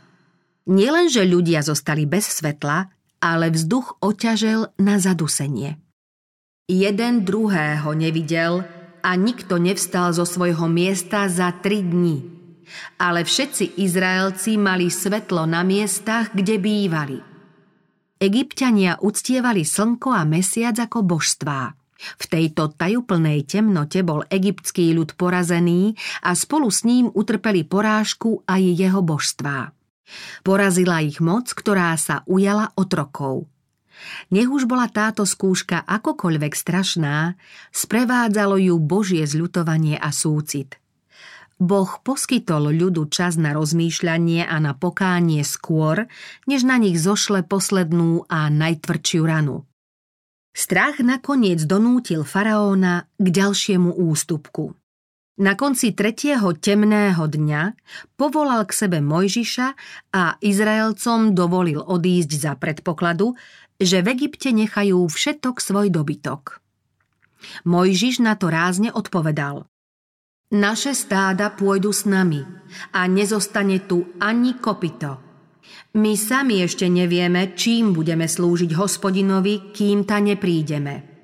Nielenže 0.67 1.23
ľudia 1.23 1.63
zostali 1.63 2.03
bez 2.03 2.27
svetla, 2.43 2.91
ale 3.23 3.47
vzduch 3.49 4.03
oťažel 4.03 4.75
na 4.83 4.99
zadusenie. 4.99 5.79
Jeden 6.67 7.23
druhého 7.23 7.95
nevidel 7.95 8.67
a 8.99 9.15
nikto 9.15 9.55
nevstal 9.55 10.11
zo 10.11 10.27
svojho 10.27 10.67
miesta 10.67 11.31
za 11.31 11.55
tri 11.55 11.79
dni. 11.79 12.19
Ale 12.99 13.23
všetci 13.23 13.79
Izraelci 13.79 14.59
mali 14.59 14.91
svetlo 14.91 15.47
na 15.47 15.63
miestach, 15.63 16.35
kde 16.35 16.59
bývali. 16.59 17.23
Egyptiania 18.19 18.99
uctievali 18.99 19.63
slnko 19.63 20.11
a 20.11 20.27
mesiac 20.27 20.75
ako 20.75 21.07
božstvá. 21.07 21.71
V 21.97 22.25
tejto 22.27 22.75
tajúplnej 22.75 23.47
temnote 23.47 24.03
bol 24.03 24.27
egyptský 24.27 24.91
ľud 24.91 25.15
porazený 25.15 25.95
a 26.27 26.35
spolu 26.35 26.67
s 26.67 26.83
ním 26.83 27.07
utrpeli 27.07 27.63
porážku 27.63 28.43
aj 28.43 28.61
jeho 28.61 28.99
božstvá. 28.99 29.76
Porazila 30.43 31.03
ich 31.03 31.19
moc, 31.19 31.51
ktorá 31.51 31.93
sa 31.99 32.23
ujala 32.25 32.71
otrokov. 32.75 33.47
Nech 34.29 34.47
už 34.47 34.69
bola 34.69 34.87
táto 34.87 35.25
skúška 35.25 35.81
akokoľvek 35.83 36.53
strašná, 36.53 37.33
sprevádzalo 37.73 38.61
ju 38.61 38.75
Božie 38.77 39.25
zľutovanie 39.25 39.97
a 39.97 40.13
súcit. 40.13 40.77
Boh 41.57 41.89
poskytol 42.05 42.69
ľudu 42.69 43.09
čas 43.09 43.33
na 43.33 43.49
rozmýšľanie 43.57 44.45
a 44.45 44.61
na 44.61 44.77
pokánie 44.77 45.41
skôr, 45.41 46.05
než 46.45 46.61
na 46.61 46.77
nich 46.77 47.01
zošle 47.01 47.41
poslednú 47.49 48.29
a 48.29 48.45
najtvrdšiu 48.53 49.21
ranu. 49.25 49.65
Strach 50.53 51.01
nakoniec 51.01 51.61
donútil 51.65 52.21
faraóna 52.21 53.09
k 53.17 53.27
ďalšiemu 53.29 53.97
ústupku. 53.97 54.77
Na 55.37 55.53
konci 55.53 55.93
tretieho 55.93 56.57
temného 56.57 57.29
dňa 57.29 57.77
povolal 58.17 58.65
k 58.65 58.73
sebe 58.73 59.05
Mojžiša 59.05 59.67
a 60.09 60.41
Izraelcom 60.41 61.37
dovolil 61.37 61.77
odísť 61.77 62.31
za 62.41 62.53
predpokladu, 62.57 63.37
že 63.77 64.01
v 64.01 64.17
Egypte 64.17 64.49
nechajú 64.49 65.05
všetok 65.05 65.61
svoj 65.61 65.93
dobytok. 65.93 66.57
Mojžiš 67.69 68.25
na 68.25 68.33
to 68.33 68.49
rázne 68.49 68.89
odpovedal. 68.89 69.69
Naše 70.57 70.97
stáda 70.97 71.53
pôjdu 71.53 71.93
s 71.93 72.09
nami 72.09 72.41
a 72.97 73.05
nezostane 73.05 73.85
tu 73.85 74.09
ani 74.17 74.57
kopito. 74.57 75.21
My 75.93 76.17
sami 76.17 76.65
ešte 76.65 76.89
nevieme, 76.89 77.53
čím 77.53 77.93
budeme 77.93 78.25
slúžiť 78.25 78.73
hospodinovi, 78.73 79.69
kým 79.69 80.01
ta 80.01 80.17
neprídeme. 80.17 81.16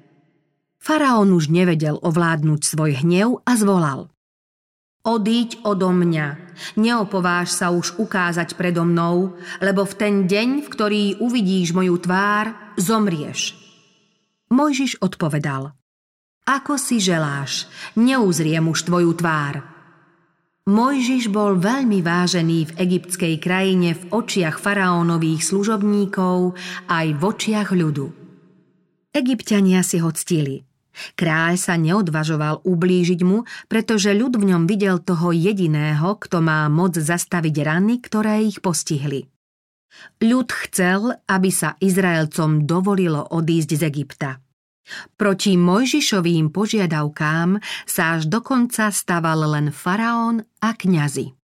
Faraón 0.84 1.32
už 1.32 1.48
nevedel 1.48 1.96
ovládnuť 1.96 2.60
svoj 2.60 3.08
hnev 3.08 3.40
a 3.48 3.56
zvolal. 3.56 4.12
Odíď 5.08 5.64
odo 5.64 5.96
mňa, 5.96 6.60
neopováž 6.76 7.56
sa 7.56 7.72
už 7.72 7.96
ukázať 8.04 8.60
predo 8.60 8.84
mnou, 8.84 9.40
lebo 9.64 9.88
v 9.88 9.96
ten 9.96 10.14
deň, 10.28 10.68
v 10.68 10.68
ktorý 10.68 11.04
uvidíš 11.24 11.72
moju 11.72 11.96
tvár, 12.04 12.76
zomrieš. 12.76 13.56
Mojžiš 14.52 15.00
odpovedal. 15.00 15.72
Ako 16.44 16.76
si 16.76 17.00
želáš, 17.00 17.72
neuzriem 17.96 18.68
už 18.68 18.84
tvoju 18.84 19.16
tvár. 19.16 19.64
Mojžiš 20.68 21.32
bol 21.32 21.64
veľmi 21.64 22.04
vážený 22.04 22.60
v 22.68 22.76
egyptskej 22.76 23.40
krajine 23.40 23.96
v 23.96 24.04
očiach 24.12 24.60
faraónových 24.60 25.48
služobníkov 25.48 26.60
aj 26.92 27.08
v 27.16 27.22
očiach 27.24 27.72
ľudu. 27.72 28.08
Egyptiania 29.16 29.80
si 29.80 30.04
ho 30.04 30.12
ctili– 30.12 30.60
Kráľ 31.18 31.58
sa 31.58 31.76
neodvažoval 31.78 32.64
ublížiť 32.64 33.22
mu, 33.26 33.46
pretože 33.68 34.14
ľud 34.14 34.38
v 34.38 34.54
ňom 34.54 34.64
videl 34.70 35.02
toho 35.02 35.34
jediného, 35.34 36.18
kto 36.18 36.40
má 36.40 36.70
moc 36.70 36.96
zastaviť 36.98 37.56
rany, 37.66 38.00
ktoré 38.00 38.46
ich 38.46 38.62
postihli. 38.62 39.28
Ľud 40.22 40.50
chcel, 40.68 41.14
aby 41.30 41.50
sa 41.54 41.78
Izraelcom 41.78 42.66
dovolilo 42.66 43.22
odísť 43.30 43.72
z 43.78 43.82
Egypta. 43.86 44.30
Proti 45.16 45.56
Mojžišovým 45.56 46.52
požiadavkám 46.52 47.62
sa 47.88 48.20
až 48.20 48.28
dokonca 48.28 48.92
staval 48.92 49.56
len 49.56 49.72
faraón 49.72 50.44
a 50.60 50.76
kňazi. 50.76 51.43